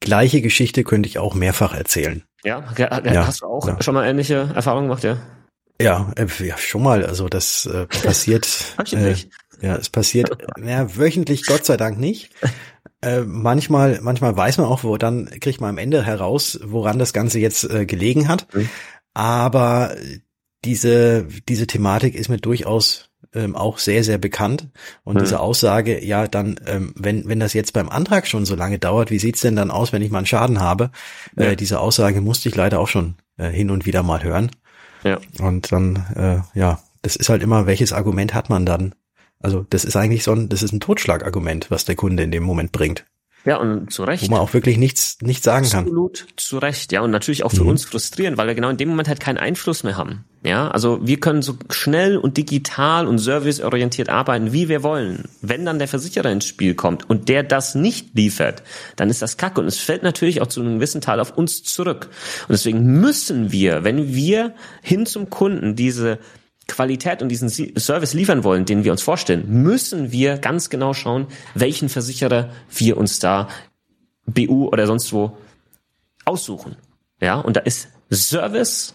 gleiche 0.00 0.40
Geschichte 0.40 0.84
könnte 0.84 1.08
ich 1.08 1.18
auch 1.18 1.34
mehrfach 1.34 1.74
erzählen. 1.74 2.22
Ja, 2.44 2.64
ja 2.76 3.26
hast 3.26 3.42
du 3.42 3.46
auch 3.46 3.68
ja. 3.68 3.82
schon 3.82 3.94
mal 3.94 4.06
ähnliche 4.06 4.50
Erfahrungen 4.54 4.88
gemacht, 4.88 5.04
ja? 5.04 5.18
Ja, 5.80 6.12
äh, 6.16 6.26
ja, 6.44 6.58
schon 6.58 6.82
mal. 6.82 7.04
Also 7.04 7.28
das 7.28 7.66
äh, 7.66 7.86
passiert. 8.02 8.76
äh, 8.92 9.14
ja, 9.60 9.76
es 9.76 9.88
passiert 9.90 10.30
ja, 10.62 10.96
wöchentlich, 10.96 11.44
Gott 11.46 11.64
sei 11.64 11.76
Dank 11.76 11.98
nicht. 11.98 12.30
Äh, 13.02 13.20
manchmal, 13.20 14.00
manchmal 14.02 14.36
weiß 14.36 14.58
man 14.58 14.66
auch, 14.66 14.84
wo 14.84 14.96
dann 14.96 15.28
kriegt 15.40 15.60
man 15.60 15.70
am 15.70 15.78
Ende 15.78 16.04
heraus, 16.04 16.58
woran 16.62 16.98
das 16.98 17.12
Ganze 17.12 17.38
jetzt 17.38 17.64
äh, 17.64 17.86
gelegen 17.86 18.28
hat. 18.28 18.46
Mhm. 18.54 18.68
Aber 19.14 19.96
diese 20.64 21.26
diese 21.48 21.66
Thematik 21.66 22.14
ist 22.14 22.28
mir 22.28 22.38
durchaus 22.38 23.10
ähm, 23.34 23.56
auch 23.56 23.78
sehr 23.78 24.04
sehr 24.04 24.18
bekannt 24.18 24.68
und 25.04 25.16
mhm. 25.16 25.20
diese 25.20 25.40
Aussage, 25.40 26.04
ja, 26.04 26.28
dann 26.28 26.60
ähm, 26.66 26.92
wenn 26.96 27.26
wenn 27.28 27.40
das 27.40 27.54
jetzt 27.54 27.72
beim 27.72 27.88
Antrag 27.88 28.26
schon 28.26 28.44
so 28.44 28.54
lange 28.54 28.78
dauert, 28.78 29.10
wie 29.10 29.18
sieht's 29.18 29.40
denn 29.40 29.56
dann 29.56 29.70
aus, 29.70 29.92
wenn 29.92 30.02
ich 30.02 30.10
mal 30.10 30.18
einen 30.18 30.26
Schaden 30.26 30.60
habe? 30.60 30.90
Ja. 31.36 31.46
Äh, 31.46 31.56
diese 31.56 31.80
Aussage 31.80 32.20
musste 32.20 32.48
ich 32.48 32.56
leider 32.56 32.78
auch 32.80 32.88
schon 32.88 33.14
äh, 33.38 33.48
hin 33.48 33.70
und 33.70 33.86
wieder 33.86 34.02
mal 34.02 34.22
hören. 34.22 34.50
Ja. 35.02 35.18
Und 35.40 35.72
dann, 35.72 36.06
äh, 36.14 36.58
ja, 36.58 36.80
das 37.02 37.16
ist 37.16 37.28
halt 37.28 37.42
immer, 37.42 37.66
welches 37.66 37.92
Argument 37.92 38.34
hat 38.34 38.50
man 38.50 38.66
dann? 38.66 38.94
Also 39.38 39.66
das 39.70 39.84
ist 39.84 39.96
eigentlich 39.96 40.22
so 40.22 40.32
ein, 40.32 40.48
das 40.48 40.62
ist 40.62 40.72
ein 40.72 40.80
Totschlagargument, 40.80 41.70
was 41.70 41.84
der 41.84 41.96
Kunde 41.96 42.22
in 42.22 42.30
dem 42.30 42.42
Moment 42.42 42.72
bringt. 42.72 43.06
Ja, 43.44 43.56
und 43.56 43.90
zu 43.90 44.04
Recht. 44.04 44.28
Wo 44.28 44.32
man 44.32 44.40
auch 44.40 44.52
wirklich 44.52 44.76
nichts, 44.76 45.18
nichts 45.22 45.44
sagen 45.44 45.64
Absolut 45.64 45.86
kann. 45.86 45.92
Absolut 45.92 46.26
zu 46.36 46.58
Recht, 46.58 46.92
ja. 46.92 47.00
Und 47.00 47.10
natürlich 47.10 47.44
auch 47.44 47.52
für 47.52 47.62
mhm. 47.62 47.70
uns 47.70 47.84
frustrierend, 47.84 48.36
weil 48.36 48.46
wir 48.46 48.54
genau 48.54 48.68
in 48.68 48.76
dem 48.76 48.88
Moment 48.88 49.08
halt 49.08 49.20
keinen 49.20 49.38
Einfluss 49.38 49.82
mehr 49.82 49.96
haben. 49.96 50.24
Ja, 50.42 50.68
also 50.68 51.06
wir 51.06 51.20
können 51.20 51.42
so 51.42 51.56
schnell 51.70 52.16
und 52.16 52.36
digital 52.38 53.06
und 53.06 53.18
serviceorientiert 53.18 54.08
arbeiten, 54.08 54.52
wie 54.52 54.68
wir 54.68 54.82
wollen. 54.82 55.24
Wenn 55.42 55.66
dann 55.66 55.78
der 55.78 55.88
Versicherer 55.88 56.30
ins 56.30 56.46
Spiel 56.46 56.74
kommt 56.74 57.08
und 57.08 57.28
der 57.28 57.42
das 57.42 57.74
nicht 57.74 58.14
liefert, 58.14 58.62
dann 58.96 59.10
ist 59.10 59.20
das 59.20 59.36
kacke. 59.36 59.60
Und 59.60 59.66
es 59.66 59.78
fällt 59.78 60.02
natürlich 60.02 60.40
auch 60.40 60.46
zu 60.46 60.60
einem 60.60 60.76
gewissen 60.76 61.00
Teil 61.00 61.20
auf 61.20 61.36
uns 61.36 61.62
zurück. 61.62 62.08
Und 62.48 62.52
deswegen 62.52 62.82
müssen 63.00 63.52
wir, 63.52 63.84
wenn 63.84 64.14
wir 64.14 64.54
hin 64.82 65.06
zum 65.06 65.28
Kunden 65.30 65.76
diese 65.76 66.18
Qualität 66.70 67.22
und 67.22 67.28
diesen 67.28 67.48
Service 67.48 68.14
liefern 68.14 68.44
wollen, 68.44 68.64
den 68.64 68.84
wir 68.84 68.92
uns 68.92 69.02
vorstellen, 69.02 69.44
müssen 69.62 70.12
wir 70.12 70.38
ganz 70.38 70.70
genau 70.70 70.94
schauen, 70.94 71.26
welchen 71.54 71.88
Versicherer 71.88 72.50
wir 72.70 72.96
uns 72.96 73.18
da 73.18 73.48
BU 74.26 74.68
oder 74.68 74.86
sonst 74.86 75.12
wo 75.12 75.36
aussuchen. 76.24 76.76
Ja, 77.20 77.40
und 77.40 77.56
da 77.56 77.60
ist 77.60 77.88
Service 78.10 78.94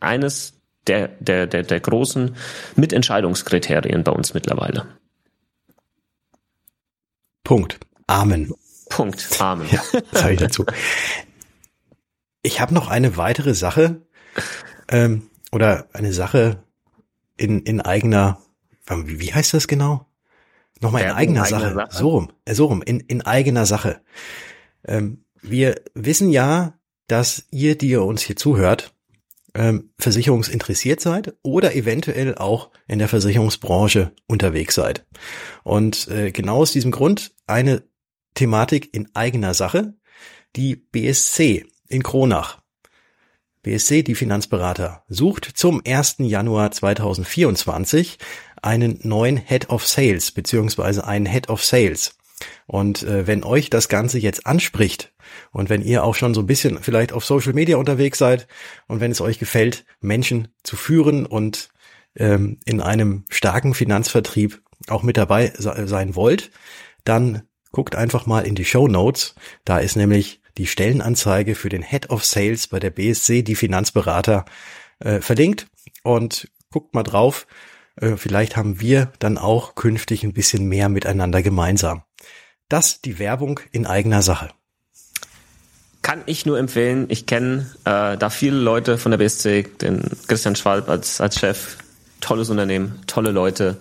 eines 0.00 0.54
der, 0.86 1.08
der, 1.08 1.46
der, 1.46 1.62
der 1.62 1.80
großen 1.80 2.36
Mitentscheidungskriterien 2.76 4.04
bei 4.04 4.12
uns 4.12 4.34
mittlerweile. 4.34 4.86
Punkt. 7.42 7.78
Amen. 8.06 8.52
Punkt. 8.90 9.40
Amen. 9.40 9.66
Ja, 9.70 9.82
sage 10.12 10.34
ich 10.34 10.40
dazu. 10.40 10.66
Ich 12.42 12.60
habe 12.60 12.74
noch 12.74 12.88
eine 12.88 13.16
weitere 13.16 13.54
Sache 13.54 14.02
ähm, 14.88 15.30
oder 15.50 15.86
eine 15.92 16.12
Sache, 16.12 16.62
in, 17.36 17.62
in 17.62 17.80
eigener, 17.80 18.38
wie, 18.88 19.20
wie 19.20 19.32
heißt 19.32 19.54
das 19.54 19.68
genau? 19.68 20.06
Nochmal 20.80 21.02
in, 21.02 21.10
eigener, 21.10 21.44
Sache. 21.44 21.74
Sache. 21.74 21.88
So 21.90 22.08
rum, 22.10 22.32
äh, 22.44 22.54
so 22.54 22.66
rum, 22.66 22.82
in, 22.82 23.00
in 23.00 23.22
eigener 23.22 23.66
Sache. 23.66 24.00
Ähm, 24.86 25.24
wir 25.40 25.76
wissen 25.94 26.30
ja, 26.30 26.78
dass 27.06 27.46
ihr, 27.50 27.76
die 27.76 27.90
ihr 27.90 28.02
uns 28.02 28.22
hier 28.22 28.36
zuhört, 28.36 28.94
ähm, 29.54 29.90
versicherungsinteressiert 29.98 31.00
seid 31.00 31.34
oder 31.42 31.74
eventuell 31.76 32.34
auch 32.34 32.70
in 32.88 32.98
der 32.98 33.08
Versicherungsbranche 33.08 34.12
unterwegs 34.26 34.74
seid. 34.74 35.06
Und 35.62 36.08
äh, 36.08 36.32
genau 36.32 36.58
aus 36.58 36.72
diesem 36.72 36.90
Grund 36.90 37.34
eine 37.46 37.84
Thematik 38.34 38.92
in 38.94 39.14
eigener 39.14 39.54
Sache, 39.54 39.94
die 40.56 40.76
BSC 40.76 41.66
in 41.88 42.02
Kronach. 42.02 42.63
BSC, 43.64 44.02
die 44.02 44.14
Finanzberater, 44.14 45.02
sucht 45.08 45.44
zum 45.54 45.82
1. 45.86 46.16
Januar 46.18 46.70
2024 46.70 48.18
einen 48.62 49.00
neuen 49.02 49.38
Head 49.38 49.70
of 49.70 49.86
Sales 49.86 50.30
beziehungsweise 50.30 51.06
einen 51.06 51.26
Head 51.26 51.48
of 51.48 51.64
Sales. 51.64 52.16
Und 52.66 53.02
äh, 53.02 53.26
wenn 53.26 53.42
euch 53.42 53.70
das 53.70 53.88
Ganze 53.88 54.18
jetzt 54.18 54.46
anspricht 54.46 55.12
und 55.50 55.70
wenn 55.70 55.82
ihr 55.82 56.04
auch 56.04 56.14
schon 56.14 56.34
so 56.34 56.42
ein 56.42 56.46
bisschen 56.46 56.78
vielleicht 56.82 57.12
auf 57.12 57.24
Social 57.24 57.54
Media 57.54 57.78
unterwegs 57.78 58.18
seid 58.18 58.46
und 58.86 59.00
wenn 59.00 59.10
es 59.10 59.20
euch 59.20 59.38
gefällt, 59.38 59.86
Menschen 60.00 60.48
zu 60.62 60.76
führen 60.76 61.24
und 61.24 61.70
ähm, 62.16 62.58
in 62.66 62.82
einem 62.82 63.24
starken 63.30 63.72
Finanzvertrieb 63.72 64.62
auch 64.88 65.02
mit 65.02 65.16
dabei 65.16 65.52
sein 65.56 66.14
wollt, 66.14 66.50
dann 67.04 67.42
guckt 67.72 67.96
einfach 67.96 68.26
mal 68.26 68.46
in 68.46 68.54
die 68.54 68.66
Show 68.66 68.88
Notes. 68.88 69.34
Da 69.64 69.78
ist 69.78 69.96
nämlich 69.96 70.42
die 70.58 70.66
Stellenanzeige 70.66 71.54
für 71.54 71.68
den 71.68 71.82
Head 71.82 72.10
of 72.10 72.24
Sales 72.24 72.68
bei 72.68 72.78
der 72.78 72.90
BSC, 72.90 73.42
die 73.42 73.56
Finanzberater, 73.56 74.44
äh, 75.00 75.20
verlinkt 75.20 75.66
und 76.02 76.48
guckt 76.70 76.94
mal 76.94 77.02
drauf. 77.02 77.46
Äh, 77.96 78.16
vielleicht 78.16 78.56
haben 78.56 78.80
wir 78.80 79.12
dann 79.18 79.38
auch 79.38 79.74
künftig 79.74 80.24
ein 80.24 80.32
bisschen 80.32 80.66
mehr 80.66 80.88
miteinander 80.88 81.42
gemeinsam. 81.42 82.02
Das 82.68 83.00
die 83.00 83.18
Werbung 83.18 83.60
in 83.72 83.86
eigener 83.86 84.22
Sache. 84.22 84.50
Kann 86.02 86.22
ich 86.26 86.44
nur 86.44 86.58
empfehlen. 86.58 87.06
Ich 87.08 87.26
kenne 87.26 87.70
äh, 87.84 88.16
da 88.18 88.30
viele 88.30 88.58
Leute 88.58 88.98
von 88.98 89.10
der 89.10 89.18
BSC, 89.18 89.62
den 89.80 90.02
Christian 90.26 90.54
Schwalb 90.54 90.88
als, 90.88 91.20
als 91.20 91.38
Chef. 91.38 91.78
Tolles 92.24 92.48
Unternehmen, 92.48 93.02
tolle 93.06 93.32
Leute. 93.32 93.76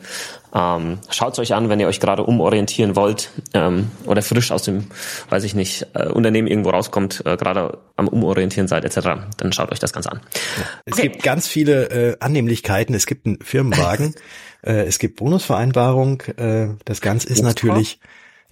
Ähm, 0.54 1.00
Schaut 1.10 1.32
es 1.32 1.40
euch 1.40 1.54
an, 1.54 1.70
wenn 1.70 1.80
ihr 1.80 1.88
euch 1.88 2.02
gerade 2.02 2.26
umorientieren 2.26 2.98
wollt 2.98 3.30
ähm, 3.54 3.90
oder 4.06 4.22
frisch 4.22 4.52
aus 4.52 4.64
dem, 4.64 4.88
weiß 5.30 5.46
ich 5.46 5.56
nicht, 5.56 5.88
äh, 5.94 6.08
Unternehmen 6.08 6.50
irgendwo 6.50 6.72
rauskommt, 6.72 7.26
äh, 7.26 7.38
gerade 7.38 7.78
am 7.96 8.10
Umorientieren 8.10 8.68
seid 8.68 8.84
etc. 8.84 9.22
Dann 9.38 9.54
schaut 9.54 9.72
euch 9.72 9.80
das 9.80 9.94
Ganze 9.94 10.12
an. 10.12 10.20
Ja. 10.58 10.64
Es 10.84 10.94
okay. 10.96 11.04
gibt 11.04 11.24
ganz 11.24 11.48
viele 11.48 11.86
äh, 11.86 12.18
Annehmlichkeiten. 12.20 12.94
Es 12.94 13.06
gibt 13.06 13.26
einen 13.26 13.40
Firmenwagen, 13.42 14.14
äh, 14.62 14.84
es 14.84 15.00
gibt 15.00 15.16
Bonusvereinbarung. 15.16 16.20
Äh, 16.36 16.68
das 16.84 17.00
Ganze 17.00 17.30
ist 17.30 17.44
natürlich 17.44 18.02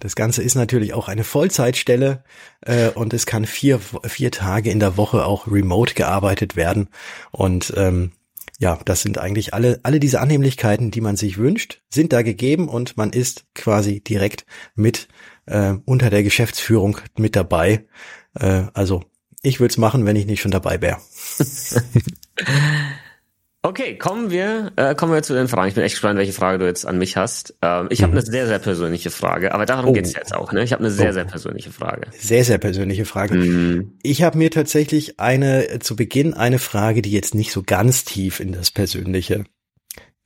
das 0.00 0.16
Ganze 0.16 0.42
ist 0.42 0.54
natürlich 0.54 0.94
auch 0.94 1.06
eine 1.06 1.22
Vollzeitstelle 1.22 2.24
äh, 2.62 2.88
und 2.88 3.12
es 3.12 3.24
kann 3.26 3.44
vier, 3.44 3.78
vier 4.04 4.32
Tage 4.32 4.70
in 4.70 4.80
der 4.80 4.96
Woche 4.96 5.26
auch 5.26 5.46
remote 5.46 5.94
gearbeitet 5.94 6.56
werden. 6.56 6.88
Und 7.30 7.74
ähm, 7.76 8.10
ja, 8.62 8.78
das 8.84 9.02
sind 9.02 9.18
eigentlich 9.18 9.54
alle, 9.54 9.80
alle 9.82 9.98
diese 9.98 10.20
Annehmlichkeiten, 10.20 10.92
die 10.92 11.00
man 11.00 11.16
sich 11.16 11.36
wünscht, 11.36 11.82
sind 11.90 12.12
da 12.12 12.22
gegeben 12.22 12.68
und 12.68 12.96
man 12.96 13.10
ist 13.10 13.44
quasi 13.56 14.00
direkt 14.00 14.46
mit 14.76 15.08
äh, 15.46 15.74
unter 15.84 16.10
der 16.10 16.22
Geschäftsführung 16.22 16.98
mit 17.18 17.34
dabei. 17.34 17.86
Äh, 18.38 18.66
also 18.72 19.02
ich 19.42 19.58
würde 19.58 19.72
es 19.72 19.78
machen, 19.78 20.06
wenn 20.06 20.14
ich 20.14 20.26
nicht 20.26 20.40
schon 20.40 20.52
dabei 20.52 20.80
wäre. 20.80 20.98
Okay, 23.64 23.96
kommen 23.96 24.32
wir, 24.32 24.72
äh, 24.74 24.96
kommen 24.96 25.12
wir 25.12 25.22
zu 25.22 25.34
den 25.34 25.46
Fragen. 25.46 25.68
Ich 25.68 25.74
bin 25.74 25.84
echt 25.84 25.94
gespannt, 25.94 26.18
welche 26.18 26.32
Frage 26.32 26.58
du 26.58 26.66
jetzt 26.66 26.84
an 26.84 26.98
mich 26.98 27.16
hast. 27.16 27.54
Ähm, 27.62 27.86
ich 27.90 28.00
mhm. 28.00 28.04
habe 28.06 28.12
eine 28.14 28.22
sehr, 28.22 28.48
sehr 28.48 28.58
persönliche 28.58 29.10
Frage, 29.10 29.54
aber 29.54 29.66
darum 29.66 29.90
oh. 29.90 29.92
geht's 29.92 30.14
jetzt 30.14 30.34
auch. 30.34 30.50
Ne? 30.50 30.64
Ich 30.64 30.72
habe 30.72 30.80
eine 30.80 30.90
sehr, 30.90 31.10
oh. 31.10 31.12
sehr 31.12 31.24
persönliche 31.24 31.70
Frage. 31.70 32.08
Sehr, 32.10 32.44
sehr 32.44 32.58
persönliche 32.58 33.04
Frage. 33.04 33.36
Mhm. 33.36 33.98
Ich 34.02 34.24
habe 34.24 34.36
mir 34.36 34.50
tatsächlich 34.50 35.20
eine 35.20 35.68
äh, 35.68 35.78
zu 35.78 35.94
Beginn 35.94 36.34
eine 36.34 36.58
Frage, 36.58 37.02
die 37.02 37.12
jetzt 37.12 37.36
nicht 37.36 37.52
so 37.52 37.62
ganz 37.62 38.04
tief 38.04 38.40
in 38.40 38.50
das 38.50 38.72
Persönliche 38.72 39.44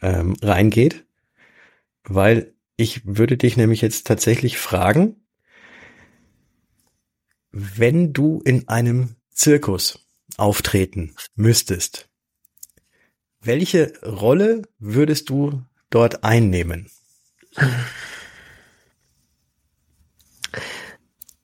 ähm, 0.00 0.34
reingeht, 0.40 1.04
weil 2.04 2.54
ich 2.78 3.02
würde 3.04 3.36
dich 3.36 3.58
nämlich 3.58 3.82
jetzt 3.82 4.06
tatsächlich 4.06 4.56
fragen, 4.56 5.26
wenn 7.52 8.14
du 8.14 8.40
in 8.46 8.66
einem 8.68 9.16
Zirkus 9.30 10.08
auftreten 10.38 11.14
müsstest, 11.34 12.08
welche 13.46 13.92
Rolle 14.04 14.62
würdest 14.78 15.30
du 15.30 15.62
dort 15.90 16.24
einnehmen? 16.24 16.90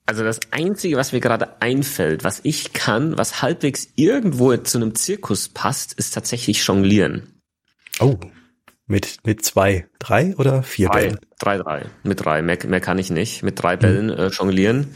Also 0.05 0.25
das 0.25 0.41
Einzige, 0.51 0.97
was 0.97 1.13
mir 1.13 1.21
gerade 1.21 1.61
einfällt, 1.63 2.25
was 2.25 2.41
ich 2.43 2.73
kann, 2.73 3.17
was 3.17 3.41
halbwegs 3.41 3.89
irgendwo 3.95 4.55
zu 4.57 4.79
einem 4.79 4.95
Zirkus 4.95 5.49
passt, 5.49 5.95
ist 5.95 6.13
tatsächlich 6.13 6.67
Jonglieren. 6.67 7.41
Oh, 8.01 8.19
mit, 8.87 9.19
mit 9.25 9.45
zwei, 9.45 9.87
drei 9.99 10.37
oder 10.37 10.63
vier 10.63 10.89
drei, 10.89 11.01
Bällen? 11.01 11.19
Drei, 11.39 11.59
drei, 11.59 11.87
mit 12.03 12.25
drei, 12.25 12.43
mehr, 12.43 12.59
mehr 12.67 12.81
kann 12.81 12.99
ich 12.99 13.11
nicht. 13.11 13.43
Mit 13.43 13.63
drei 13.63 13.77
Bällen 13.77 14.07
mhm. 14.07 14.13
äh, 14.13 14.27
jonglieren. 14.29 14.95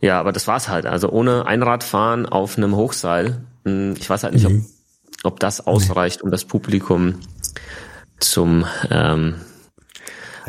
Ja, 0.00 0.18
aber 0.18 0.32
das 0.32 0.46
war's 0.46 0.68
halt. 0.68 0.86
Also 0.86 1.10
ohne 1.10 1.46
Einradfahren 1.46 2.26
auf 2.26 2.56
einem 2.56 2.74
Hochseil. 2.74 3.44
Hm, 3.64 3.94
ich 3.98 4.08
weiß 4.08 4.24
halt 4.24 4.34
nicht, 4.34 4.48
mhm. 4.48 4.64
ob 4.64 4.77
ob 5.22 5.40
das 5.40 5.66
ausreicht, 5.66 6.22
um 6.22 6.30
das 6.30 6.44
Publikum 6.44 7.20
zum 8.18 8.66
ähm, 8.90 9.36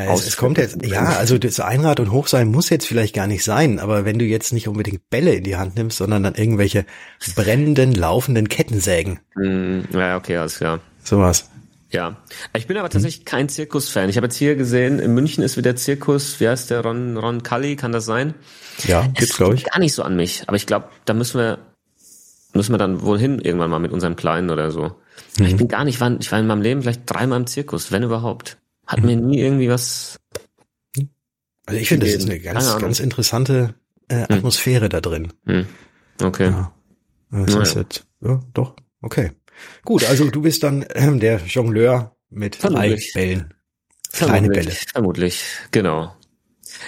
es, 0.08 0.26
es 0.26 0.38
kommt 0.38 0.58
jetzt, 0.58 0.86
ja, 0.86 1.04
also 1.04 1.38
das 1.38 1.60
Einrad 1.60 2.00
und 2.00 2.12
Hochseil 2.12 2.46
muss 2.46 2.70
jetzt 2.70 2.88
vielleicht 2.88 3.14
gar 3.14 3.28
nicht 3.28 3.44
sein, 3.44 3.80
aber 3.80 4.06
wenn 4.06 4.18
du 4.18 4.26
jetzt 4.26 4.54
nicht 4.54 4.68
unbedingt 4.68 5.10
Bälle 5.10 5.34
in 5.34 5.44
die 5.44 5.58
Hand 5.58 5.76
nimmst, 5.76 5.98
sondern 5.98 6.24
dann 6.24 6.36
irgendwelche 6.36 6.86
brennenden, 7.36 7.94
laufenden 7.94 8.48
Kettensägen. 8.48 9.20
Mm, 9.36 9.80
ja, 9.92 10.16
okay, 10.16 10.38
alles 10.38 10.58
klar. 10.58 10.80
Sowas. 11.04 11.50
Ja, 11.92 12.18
ich 12.56 12.68
bin 12.68 12.78
aber 12.78 12.90
tatsächlich 12.90 13.26
kein 13.26 13.50
Zirkusfan. 13.50 14.10
Ich 14.10 14.18
habe 14.18 14.28
jetzt 14.28 14.38
hier 14.38 14.56
gesehen, 14.56 15.00
in 15.00 15.14
München 15.14 15.44
ist 15.44 15.58
wieder 15.58 15.76
Zirkus, 15.76 16.40
wie 16.40 16.48
heißt 16.48 16.70
der, 16.70 16.82
Ron, 16.82 17.18
Ron 17.18 17.42
Cully, 17.42 17.76
kann 17.76 17.92
das 17.92 18.06
sein? 18.06 18.36
Ja, 18.86 19.08
gibt's, 19.08 19.38
glaube 19.38 19.56
ich. 19.56 19.66
Gar 19.66 19.80
nicht 19.80 19.94
so 19.94 20.04
an 20.04 20.16
mich, 20.16 20.44
aber 20.46 20.56
ich 20.56 20.68
glaube, 20.68 20.90
da 21.06 21.14
müssen 21.14 21.40
wir 21.40 21.58
müssen 22.54 22.74
wir 22.74 22.78
dann 22.78 23.02
wohl 23.02 23.20
hin 23.20 23.40
irgendwann 23.40 23.70
mal 23.70 23.80
mit 23.80 23.92
unserem 23.92 24.16
Kleinen 24.16 24.50
oder 24.50 24.72
so. 24.72 24.96
Mhm. 25.38 25.46
Ich 25.46 25.58
bin 25.58 25.68
gar 25.68 25.84
nicht, 25.84 26.02
ich 26.20 26.32
war 26.32 26.40
in 26.40 26.48
meinem 26.48 26.62
Leben 26.62 26.82
vielleicht 26.82 27.04
dreimal 27.06 27.40
im 27.40 27.48
Zirkus, 27.48 27.92
wenn 27.92 28.04
überhaupt. 28.04 28.58
Hat 28.86 29.02
mhm. 29.02 29.06
mir 29.06 29.16
nie 29.18 29.40
irgendwie 29.40 29.70
was. 29.70 30.20
Also 31.66 31.80
ich 31.80 31.88
finde, 31.88 32.08
das 32.08 32.16
ist 32.16 32.30
eine 32.30 32.40
ganz, 32.40 32.78
ganz 32.80 33.00
interessante 33.00 33.76
äh, 34.08 34.28
hm. 34.28 34.38
Atmosphäre 34.38 34.86
mhm. 34.86 34.90
da 34.90 35.02
drin. 35.02 35.34
Mhm. 35.46 35.68
Okay. 36.22 36.50
Ja. 36.50 36.74
Das 37.32 37.52
naja. 37.52 37.62
ist 37.62 37.76
jetzt, 37.76 38.08
ja, 38.22 38.40
doch, 38.54 38.76
okay. 39.02 39.32
Gut, 39.86 40.04
also 40.06 40.30
du 40.32 40.42
bist 40.42 40.64
dann 40.64 40.84
ähm, 40.96 41.20
der 41.20 41.38
Jongleur 41.46 42.16
mit 42.32 42.56
Vermutlich. 42.56 43.12
drei 43.14 43.20
Bällen. 43.20 43.54
Kleine 44.12 44.34
Vermutlich. 44.34 44.66
Bälle. 44.66 44.76
Vermutlich, 44.92 45.44
genau. 45.70 46.16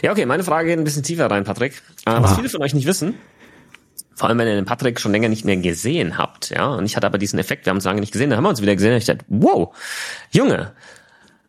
Ja, 0.01 0.11
okay, 0.11 0.25
meine 0.25 0.43
Frage 0.43 0.69
geht 0.69 0.79
ein 0.79 0.83
bisschen 0.83 1.03
tiefer 1.03 1.29
rein, 1.29 1.43
Patrick. 1.43 1.73
Äh, 2.05 2.21
was 2.21 2.35
viele 2.35 2.49
von 2.49 2.63
euch 2.63 2.73
nicht 2.73 2.87
wissen, 2.87 3.15
vor 4.21 4.29
allem, 4.29 4.37
wenn 4.37 4.47
ihr 4.47 4.53
den 4.53 4.65
Patrick 4.65 4.99
schon 4.99 5.13
länger 5.13 5.29
nicht 5.29 5.45
mehr 5.45 5.57
gesehen 5.57 6.19
habt, 6.19 6.51
ja. 6.51 6.67
Und 6.67 6.85
ich 6.85 6.95
hatte 6.95 7.07
aber 7.07 7.17
diesen 7.17 7.39
Effekt, 7.39 7.65
wir 7.65 7.71
haben 7.71 7.77
uns 7.77 7.85
lange 7.85 8.01
nicht 8.01 8.13
gesehen, 8.13 8.29
da 8.29 8.35
haben 8.37 8.43
wir 8.43 8.49
uns 8.49 8.61
wieder 8.61 8.75
gesehen, 8.75 8.91
und 8.91 8.99
ich 8.99 9.05
dachte, 9.05 9.25
wow, 9.29 9.75
Junge, 10.29 10.73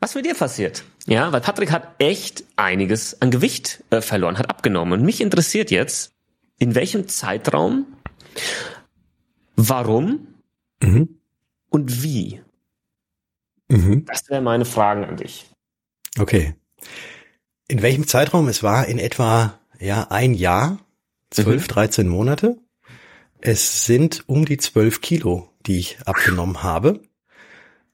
was 0.00 0.14
mit 0.14 0.24
dir 0.24 0.34
passiert. 0.34 0.82
Ja, 1.04 1.30
weil 1.32 1.42
Patrick 1.42 1.70
hat 1.70 1.86
echt 1.98 2.44
einiges 2.56 3.20
an 3.20 3.30
Gewicht 3.30 3.84
äh, 3.90 4.00
verloren, 4.00 4.38
hat 4.38 4.48
abgenommen. 4.48 4.98
Und 4.98 5.04
mich 5.04 5.20
interessiert 5.20 5.70
jetzt, 5.70 6.14
in 6.58 6.74
welchem 6.74 7.08
Zeitraum, 7.08 7.84
warum 9.54 10.28
mhm. 10.80 11.18
und 11.68 12.02
wie. 12.02 12.40
Mhm. 13.68 14.06
Das 14.06 14.30
wären 14.30 14.44
meine 14.44 14.64
Fragen 14.64 15.04
an 15.04 15.18
dich. 15.18 15.44
Okay. 16.18 16.54
In 17.68 17.82
welchem 17.82 18.06
Zeitraum? 18.06 18.48
Es 18.48 18.62
war 18.62 18.86
in 18.86 18.98
etwa 18.98 19.58
ja 19.78 20.06
ein 20.08 20.32
Jahr, 20.32 20.78
zwölf, 21.30 21.64
mhm. 21.64 21.68
dreizehn 21.68 22.08
Monate. 22.08 22.56
Es 23.42 23.86
sind 23.86 24.22
um 24.28 24.44
die 24.44 24.56
zwölf 24.56 25.00
Kilo, 25.00 25.50
die 25.66 25.78
ich 25.78 25.98
abgenommen 26.06 26.62
habe. 26.62 27.00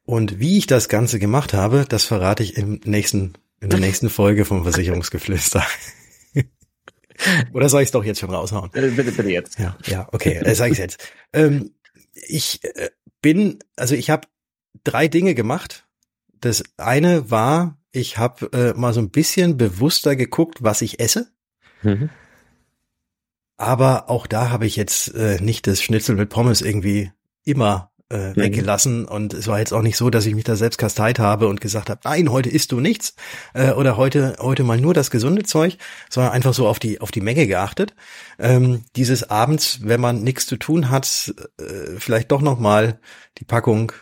Und 0.04 0.38
wie 0.38 0.58
ich 0.58 0.66
das 0.66 0.88
Ganze 0.88 1.18
gemacht 1.18 1.54
habe, 1.54 1.86
das 1.88 2.04
verrate 2.04 2.42
ich 2.42 2.56
im 2.56 2.80
nächsten, 2.84 3.34
in 3.60 3.70
der 3.70 3.80
nächsten 3.80 4.10
Folge 4.10 4.44
vom 4.44 4.62
Versicherungsgeflüster. 4.62 5.64
Oder 7.52 7.68
soll 7.68 7.82
ich 7.82 7.88
es 7.88 7.92
doch 7.92 8.04
jetzt 8.04 8.20
schon 8.20 8.30
raushauen? 8.30 8.70
Bitte, 8.70 8.90
bitte, 8.90 9.12
bitte 9.12 9.30
jetzt. 9.30 9.58
Ja, 9.58 9.76
ja, 9.86 10.08
okay, 10.12 10.34
äh, 10.34 10.54
sage 10.54 10.72
ich 10.72 10.78
jetzt. 10.78 11.08
Ähm, 11.32 11.72
ich 12.12 12.62
äh, 12.64 12.90
bin, 13.22 13.58
also 13.74 13.94
ich 13.94 14.10
habe 14.10 14.28
drei 14.84 15.08
Dinge 15.08 15.34
gemacht. 15.34 15.86
Das 16.40 16.62
eine 16.76 17.30
war, 17.30 17.78
ich 17.90 18.18
habe 18.18 18.52
äh, 18.52 18.78
mal 18.78 18.92
so 18.92 19.00
ein 19.00 19.10
bisschen 19.10 19.56
bewusster 19.56 20.14
geguckt, 20.14 20.62
was 20.62 20.82
ich 20.82 21.00
esse. 21.00 21.32
Mhm. 21.82 22.10
Aber 23.58 24.08
auch 24.08 24.26
da 24.28 24.50
habe 24.50 24.66
ich 24.66 24.76
jetzt 24.76 25.14
äh, 25.14 25.38
nicht 25.42 25.66
das 25.66 25.82
Schnitzel 25.82 26.14
mit 26.14 26.30
Pommes 26.30 26.62
irgendwie 26.62 27.10
immer 27.44 27.90
äh, 28.08 28.30
mhm. 28.30 28.36
weggelassen 28.36 29.04
und 29.04 29.34
es 29.34 29.48
war 29.48 29.58
jetzt 29.58 29.72
auch 29.72 29.82
nicht 29.82 29.96
so, 29.96 30.10
dass 30.10 30.26
ich 30.26 30.34
mich 30.34 30.44
da 30.44 30.56
selbst 30.56 30.78
kasteit 30.78 31.18
habe 31.18 31.48
und 31.48 31.60
gesagt 31.60 31.90
habe, 31.90 32.00
nein, 32.04 32.30
heute 32.30 32.48
isst 32.48 32.72
du 32.72 32.80
nichts 32.80 33.14
äh, 33.54 33.72
oder 33.72 33.96
heute 33.96 34.36
heute 34.40 34.62
mal 34.62 34.80
nur 34.80 34.94
das 34.94 35.10
gesunde 35.10 35.42
Zeug, 35.42 35.76
sondern 36.08 36.32
einfach 36.32 36.54
so 36.54 36.68
auf 36.68 36.78
die 36.78 37.00
auf 37.00 37.10
die 37.10 37.20
Menge 37.20 37.46
geachtet. 37.46 37.94
Ähm, 38.38 38.84
dieses 38.96 39.28
abends, 39.28 39.80
wenn 39.82 40.00
man 40.00 40.22
nichts 40.22 40.46
zu 40.46 40.56
tun 40.56 40.88
hat, 40.88 41.34
äh, 41.58 41.98
vielleicht 41.98 42.30
doch 42.30 42.40
noch 42.40 42.58
mal 42.58 43.00
die 43.38 43.44
Packung 43.44 43.92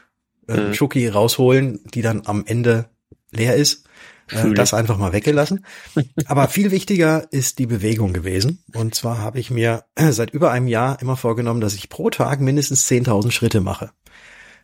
äh, 0.49 0.57
mhm. 0.57 0.75
Schoki 0.75 1.09
rausholen, 1.09 1.81
die 1.95 2.03
dann 2.03 2.23
am 2.27 2.45
Ende 2.47 2.91
leer 3.33 3.57
ist 3.57 3.86
äh, 4.31 4.53
das 4.53 4.75
einfach 4.75 4.99
mal 4.99 5.13
weggelassen. 5.13 5.65
Aber 6.27 6.49
viel 6.49 6.71
wichtiger 6.71 7.27
ist 7.33 7.59
die 7.59 7.67
Bewegung 7.67 8.13
gewesen. 8.13 8.65
Und 8.75 8.95
zwar 8.95 9.19
habe 9.19 9.39
ich 9.39 9.51
mir 9.51 9.85
seit 10.11 10.31
über 10.31 10.51
einem 10.51 10.69
Jahr 10.69 11.01
immer 11.01 11.17
vorgenommen, 11.17 11.61
dass 11.61 11.75
ich 11.75 11.89
pro 11.89 12.11
Tag 12.11 12.41
mindestens 12.41 12.89
10.000 12.89 13.31
Schritte 13.31 13.61
mache. 13.61 13.91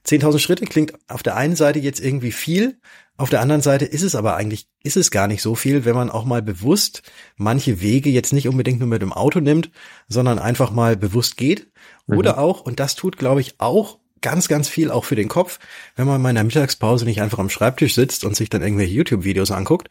10.000 0.06 0.38
Schritte 0.40 0.64
klingt 0.64 0.94
auf 1.08 1.22
der 1.22 1.36
einen 1.36 1.54
Seite 1.54 1.78
jetzt 1.78 2.00
irgendwie 2.00 2.32
viel, 2.32 2.80
auf 3.18 3.30
der 3.30 3.40
anderen 3.40 3.62
Seite 3.62 3.84
ist 3.84 4.02
es 4.02 4.14
aber 4.14 4.36
eigentlich, 4.36 4.66
ist 4.82 4.96
es 4.96 5.10
gar 5.10 5.28
nicht 5.28 5.42
so 5.42 5.54
viel, 5.54 5.84
wenn 5.84 5.94
man 5.94 6.10
auch 6.10 6.24
mal 6.24 6.42
bewusst 6.42 7.02
manche 7.36 7.80
Wege 7.80 8.10
jetzt 8.10 8.32
nicht 8.32 8.48
unbedingt 8.48 8.80
nur 8.80 8.88
mit 8.88 9.02
dem 9.02 9.12
Auto 9.12 9.40
nimmt, 9.40 9.70
sondern 10.08 10.38
einfach 10.38 10.70
mal 10.70 10.96
bewusst 10.96 11.36
geht. 11.36 11.70
Mhm. 12.06 12.18
Oder 12.18 12.38
auch, 12.38 12.62
und 12.62 12.80
das 12.80 12.94
tut, 12.94 13.18
glaube 13.18 13.40
ich, 13.40 13.60
auch 13.60 13.98
ganz, 14.22 14.48
ganz 14.48 14.68
viel 14.68 14.90
auch 14.90 15.04
für 15.04 15.16
den 15.16 15.28
Kopf, 15.28 15.58
wenn 15.96 16.06
man 16.06 16.16
in 16.16 16.22
meiner 16.22 16.44
Mittagspause 16.44 17.04
nicht 17.04 17.20
einfach 17.20 17.38
am 17.38 17.50
Schreibtisch 17.50 17.94
sitzt 17.94 18.24
und 18.24 18.36
sich 18.36 18.48
dann 18.48 18.62
irgendwelche 18.62 18.94
YouTube-Videos 18.94 19.50
anguckt, 19.50 19.88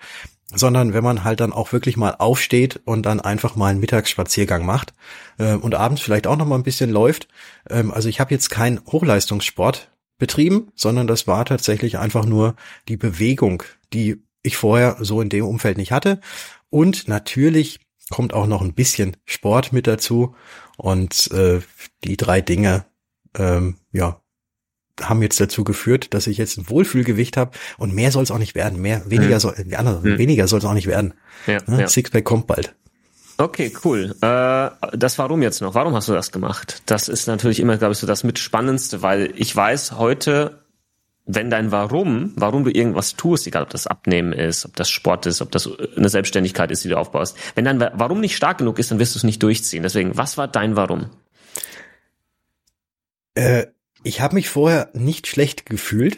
sondern 0.54 0.94
wenn 0.94 1.04
man 1.04 1.24
halt 1.24 1.40
dann 1.40 1.54
auch 1.54 1.72
wirklich 1.72 1.98
mal 1.98 2.16
aufsteht 2.18 2.82
und 2.86 3.06
dann 3.06 3.20
einfach 3.20 3.56
mal 3.56 3.68
einen 3.68 3.80
Mittagsspaziergang 3.80 4.66
macht 4.66 4.94
äh, 5.38 5.54
und 5.54 5.76
abends 5.76 6.02
vielleicht 6.02 6.28
auch 6.28 6.38
noch 6.38 6.48
mal 6.48 6.56
ein 6.56 6.64
bisschen 6.64 6.90
läuft. 6.90 7.28
Ähm, 7.70 7.92
also 7.92 8.10
ich 8.10 8.20
habe 8.20 8.34
jetzt 8.34 8.50
keinen 8.50 8.82
Hochleistungssport 8.86 9.92
betrieben, 10.18 10.72
sondern 10.76 11.08
das 11.08 11.28
war 11.28 11.46
tatsächlich 11.46 11.98
einfach 11.98 12.26
nur 12.26 12.56
die 12.88 12.98
Bewegung, 12.98 13.64
die 13.94 14.24
ich 14.44 14.58
vorher 14.58 14.98
so 15.00 15.22
in 15.22 15.30
dem 15.30 15.46
Umfeld 15.46 15.78
nicht 15.78 15.92
hatte. 15.92 16.20
Und 16.70 17.08
natürlich 17.08 17.80
kommt 18.10 18.34
auch 18.34 18.48
noch 18.48 18.62
ein 18.62 18.74
bisschen 18.74 19.18
Sport 19.26 19.74
mit 19.74 19.88
dazu. 19.88 20.36
Und 20.78 21.32
äh, 21.32 21.62
die 22.04 22.18
drei 22.18 22.42
Dinge, 22.42 22.86
ähm, 23.36 23.78
ja, 23.92 24.21
haben 25.02 25.22
jetzt 25.22 25.40
dazu 25.40 25.64
geführt, 25.64 26.14
dass 26.14 26.28
ich 26.28 26.38
jetzt 26.38 26.58
ein 26.58 26.70
Wohlfühlgewicht 26.70 27.38
habe 27.38 27.52
und 27.78 27.94
mehr 27.94 28.12
soll 28.12 28.24
es 28.24 28.32
auch 28.32 28.38
nicht 28.38 28.56
werden. 28.56 28.82
Mehr, 28.82 29.04
weniger 29.10 29.36
mhm. 29.36 29.40
soll, 29.40 29.56
die 29.66 29.76
andere, 29.76 30.00
mhm. 30.00 30.18
weniger 30.18 30.48
soll 30.48 30.60
es 30.60 30.66
auch 30.66 30.74
nicht 30.74 30.88
werden. 30.88 31.14
Ja, 31.48 31.60
ne? 31.68 31.82
ja. 31.82 31.88
Sixpack 31.88 32.24
kommt 32.24 32.48
bald. 32.48 32.76
Okay, 33.38 33.74
cool. 33.84 34.16
Äh, 34.22 34.70
das 34.96 35.18
Warum 35.18 35.42
jetzt 35.42 35.62
noch? 35.62 35.74
Warum 35.74 35.96
hast 35.96 36.08
du 36.08 36.14
das 36.14 36.32
gemacht? 36.32 36.84
Das 36.86 37.08
ist 37.08 37.28
natürlich 37.28 37.60
immer, 37.60 37.78
glaube 37.78 37.94
ich, 37.94 37.98
so 37.98 38.06
das 38.06 38.24
mitspannendste, 38.24 39.02
weil 39.02 39.34
ich 39.36 39.56
weiß 39.56 39.94
heute, 39.94 40.62
wenn 41.26 41.50
dein 41.50 41.72
Warum, 41.72 42.34
warum 42.36 42.64
du 42.64 42.72
irgendwas 42.72 43.16
tust, 43.16 43.48
egal 43.48 43.64
ob 43.64 43.70
das 43.70 43.88
Abnehmen 43.88 44.34
ist, 44.34 44.66
ob 44.66 44.76
das 44.76 44.90
Sport 44.90 45.26
ist, 45.26 45.42
ob 45.42 45.52
das 45.52 45.70
eine 45.96 46.10
Selbstständigkeit 46.10 46.72
ist, 46.72 46.84
die 46.84 46.90
du 46.90 46.98
aufbaust, 46.98 47.38
wenn 47.56 47.66
dein 47.66 47.80
Warum 47.80 48.20
nicht 48.20 48.36
stark 48.36 48.60
genug 48.60 48.80
ist, 48.80 48.92
dann 48.92 49.00
wirst 49.00 49.16
du 49.16 49.20
es 49.20 49.24
nicht 49.24 49.42
durchziehen. 49.42 49.84
Deswegen, 49.84 50.18
was 50.18 50.38
war 50.38 50.48
dein 50.48 50.76
Warum? 50.76 51.10
Äh, 53.34 53.68
ich 54.04 54.22
habe 54.22 54.36
mich 54.36 54.50
vorher 54.50 54.90
nicht 54.94 55.28
schlecht 55.28 55.66
gefühlt, 55.66 56.18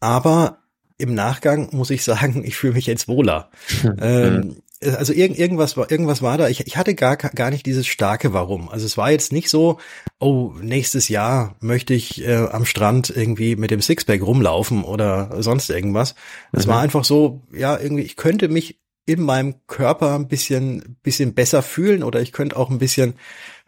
aber 0.00 0.58
im 0.98 1.14
Nachgang 1.14 1.68
muss 1.72 1.90
ich 1.90 2.04
sagen, 2.04 2.44
ich 2.44 2.56
fühle 2.56 2.74
mich 2.74 2.86
jetzt 2.86 3.08
wohler. 3.08 3.50
Hm. 3.82 3.96
ähm, 4.00 4.56
also 4.80 5.12
irgend, 5.12 5.38
irgendwas 5.38 5.76
war 5.76 5.90
irgendwas 5.90 6.20
war 6.20 6.36
da. 6.36 6.48
Ich, 6.48 6.66
ich 6.66 6.76
hatte 6.76 6.94
gar 6.94 7.16
gar 7.16 7.50
nicht 7.50 7.64
dieses 7.64 7.86
starke 7.86 8.32
Warum. 8.32 8.68
Also 8.68 8.84
es 8.84 8.96
war 8.96 9.10
jetzt 9.10 9.32
nicht 9.32 9.48
so, 9.48 9.78
oh 10.18 10.52
nächstes 10.60 11.08
Jahr 11.08 11.56
möchte 11.60 11.94
ich 11.94 12.26
äh, 12.26 12.48
am 12.50 12.66
Strand 12.66 13.10
irgendwie 13.14 13.56
mit 13.56 13.70
dem 13.70 13.80
Sixpack 13.80 14.22
rumlaufen 14.22 14.84
oder 14.84 15.42
sonst 15.42 15.70
irgendwas. 15.70 16.14
Es 16.52 16.66
mhm. 16.66 16.70
war 16.70 16.80
einfach 16.80 17.04
so, 17.04 17.42
ja 17.52 17.78
irgendwie 17.78 18.02
ich 18.02 18.16
könnte 18.16 18.48
mich 18.48 18.78
in 19.06 19.22
meinem 19.22 19.54
Körper 19.66 20.14
ein 20.14 20.28
bisschen 20.28 20.96
bisschen 21.02 21.34
besser 21.34 21.62
fühlen 21.62 22.02
oder 22.02 22.20
ich 22.20 22.32
könnte 22.32 22.56
auch 22.56 22.70
ein 22.70 22.78
bisschen 22.78 23.14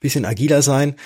bisschen 0.00 0.24
agiler 0.24 0.62
sein 0.62 0.96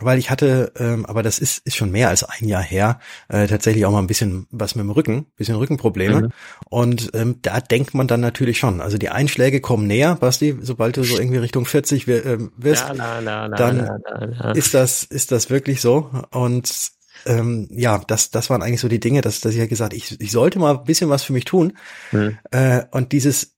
weil 0.00 0.18
ich 0.18 0.30
hatte, 0.30 0.72
ähm, 0.76 1.06
aber 1.06 1.22
das 1.22 1.38
ist, 1.38 1.66
ist 1.66 1.76
schon 1.76 1.90
mehr 1.90 2.08
als 2.08 2.22
ein 2.22 2.46
Jahr 2.46 2.62
her, 2.62 3.00
äh, 3.28 3.46
tatsächlich 3.46 3.84
auch 3.84 3.90
mal 3.90 3.98
ein 3.98 4.06
bisschen 4.06 4.46
was 4.50 4.74
mit 4.74 4.84
dem 4.84 4.90
Rücken, 4.90 5.26
bisschen 5.36 5.56
Rückenprobleme. 5.56 6.22
Mhm. 6.22 6.28
Und 6.68 7.10
ähm, 7.14 7.36
da 7.42 7.60
denkt 7.60 7.94
man 7.94 8.06
dann 8.06 8.20
natürlich 8.20 8.58
schon. 8.58 8.80
Also 8.80 8.96
die 8.96 9.08
Einschläge 9.08 9.60
kommen 9.60 9.86
näher, 9.86 10.14
Basti, 10.14 10.56
sobald 10.60 10.96
du 10.96 11.02
so 11.02 11.18
irgendwie 11.18 11.38
Richtung 11.38 11.66
40 11.66 12.06
ähm, 12.08 12.52
wirst, 12.56 12.84
na, 12.94 13.20
na, 13.20 13.48
na, 13.48 13.56
dann 13.56 14.54
ist 14.54 14.74
das, 14.74 15.02
ist 15.04 15.32
das 15.32 15.50
wirklich 15.50 15.80
so. 15.80 16.10
Und 16.30 16.92
ähm, 17.26 17.68
ja, 17.70 18.00
das, 18.06 18.30
das 18.30 18.50
waren 18.50 18.62
eigentlich 18.62 18.80
so 18.80 18.88
die 18.88 19.00
Dinge, 19.00 19.20
dass, 19.20 19.40
dass 19.40 19.52
ich 19.52 19.58
ja 19.58 19.66
gesagt, 19.66 19.92
ich, 19.92 20.20
ich 20.20 20.30
sollte 20.30 20.58
mal 20.58 20.76
ein 20.78 20.84
bisschen 20.84 21.10
was 21.10 21.24
für 21.24 21.32
mich 21.32 21.44
tun. 21.44 21.76
Mhm. 22.12 22.38
Äh, 22.50 22.84
und 22.92 23.12
dieses, 23.12 23.56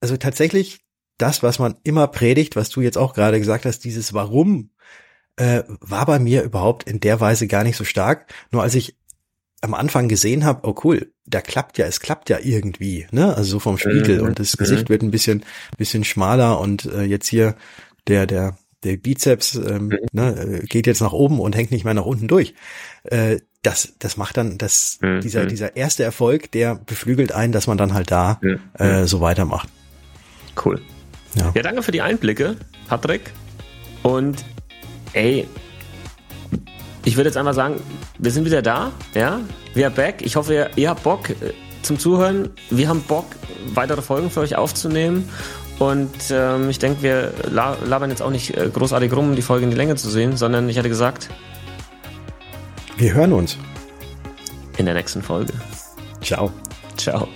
also 0.00 0.16
tatsächlich 0.16 0.80
das, 1.18 1.42
was 1.42 1.58
man 1.58 1.76
immer 1.84 2.08
predigt, 2.08 2.56
was 2.56 2.70
du 2.70 2.80
jetzt 2.80 2.98
auch 2.98 3.14
gerade 3.14 3.38
gesagt 3.38 3.66
hast, 3.66 3.84
dieses 3.84 4.12
Warum 4.14 4.70
äh, 5.36 5.62
war 5.80 6.06
bei 6.06 6.18
mir 6.18 6.42
überhaupt 6.42 6.84
in 6.84 7.00
der 7.00 7.20
Weise 7.20 7.46
gar 7.46 7.64
nicht 7.64 7.76
so 7.76 7.84
stark. 7.84 8.32
Nur 8.50 8.62
als 8.62 8.74
ich 8.74 8.96
am 9.62 9.74
Anfang 9.74 10.08
gesehen 10.08 10.44
habe, 10.44 10.68
oh 10.68 10.74
cool, 10.84 11.12
da 11.24 11.40
klappt 11.40 11.78
ja, 11.78 11.86
es 11.86 12.00
klappt 12.00 12.28
ja 12.30 12.38
irgendwie, 12.42 13.06
ne? 13.12 13.34
Also 13.36 13.52
so 13.52 13.58
vom 13.60 13.78
Spiegel 13.78 14.20
mhm. 14.20 14.26
und 14.26 14.38
das 14.38 14.56
Gesicht 14.56 14.88
mhm. 14.88 14.92
wird 14.92 15.02
ein 15.02 15.10
bisschen, 15.12 15.44
bisschen 15.78 16.04
schmaler 16.04 16.60
und 16.60 16.84
äh, 16.86 17.04
jetzt 17.04 17.28
hier 17.28 17.54
der, 18.08 18.26
der, 18.26 18.56
der 18.82 18.96
Bizeps 18.96 19.54
ähm, 19.54 19.86
mhm. 19.86 19.98
ne, 20.10 20.60
äh, 20.62 20.66
geht 20.66 20.88
jetzt 20.88 21.00
nach 21.00 21.12
oben 21.12 21.38
und 21.38 21.54
hängt 21.54 21.70
nicht 21.70 21.84
mehr 21.84 21.94
nach 21.94 22.04
unten 22.04 22.26
durch. 22.26 22.54
Äh, 23.04 23.38
das, 23.62 23.94
das 24.00 24.16
macht 24.16 24.36
dann, 24.36 24.58
das, 24.58 24.98
mhm. 25.00 25.20
dieser, 25.20 25.46
dieser 25.46 25.76
erste 25.76 26.02
Erfolg, 26.02 26.50
der 26.50 26.74
beflügelt 26.74 27.30
einen, 27.30 27.52
dass 27.52 27.68
man 27.68 27.78
dann 27.78 27.94
halt 27.94 28.10
da 28.10 28.40
mhm. 28.42 28.58
äh, 28.74 29.06
so 29.06 29.20
weitermacht. 29.20 29.68
Cool. 30.62 30.80
Ja. 31.36 31.52
ja, 31.54 31.62
danke 31.62 31.82
für 31.82 31.92
die 31.92 32.02
Einblicke, 32.02 32.56
Patrick. 32.88 33.32
Und 34.02 34.44
Ey, 35.12 35.48
ich 37.04 37.16
würde 37.16 37.28
jetzt 37.28 37.36
einfach 37.36 37.54
sagen, 37.54 37.80
wir 38.18 38.30
sind 38.30 38.44
wieder 38.44 38.62
da, 38.62 38.92
ja, 39.14 39.40
wir 39.74 39.86
are 39.86 39.94
back. 39.94 40.22
Ich 40.22 40.36
hoffe, 40.36 40.54
ihr, 40.54 40.70
ihr 40.76 40.90
habt 40.90 41.02
Bock 41.02 41.30
äh, 41.30 41.34
zum 41.82 41.98
Zuhören. 41.98 42.50
Wir 42.70 42.88
haben 42.88 43.02
Bock, 43.02 43.26
weitere 43.74 44.02
Folgen 44.02 44.30
für 44.30 44.40
euch 44.40 44.56
aufzunehmen. 44.56 45.28
Und 45.78 46.10
ähm, 46.30 46.70
ich 46.70 46.78
denke, 46.78 47.02
wir 47.02 47.32
labern 47.50 48.10
jetzt 48.10 48.22
auch 48.22 48.30
nicht 48.30 48.56
äh, 48.56 48.70
großartig 48.72 49.12
rum, 49.12 49.30
um 49.30 49.36
die 49.36 49.42
Folge 49.42 49.64
in 49.64 49.70
die 49.70 49.76
Länge 49.76 49.96
zu 49.96 50.08
sehen, 50.10 50.36
sondern 50.36 50.68
ich 50.68 50.78
hatte 50.78 50.88
gesagt, 50.88 51.28
wir 52.98 53.14
hören 53.14 53.32
uns 53.32 53.58
in 54.76 54.86
der 54.86 54.94
nächsten 54.94 55.22
Folge. 55.22 55.52
Ciao. 56.20 56.52
Ciao. 56.96 57.26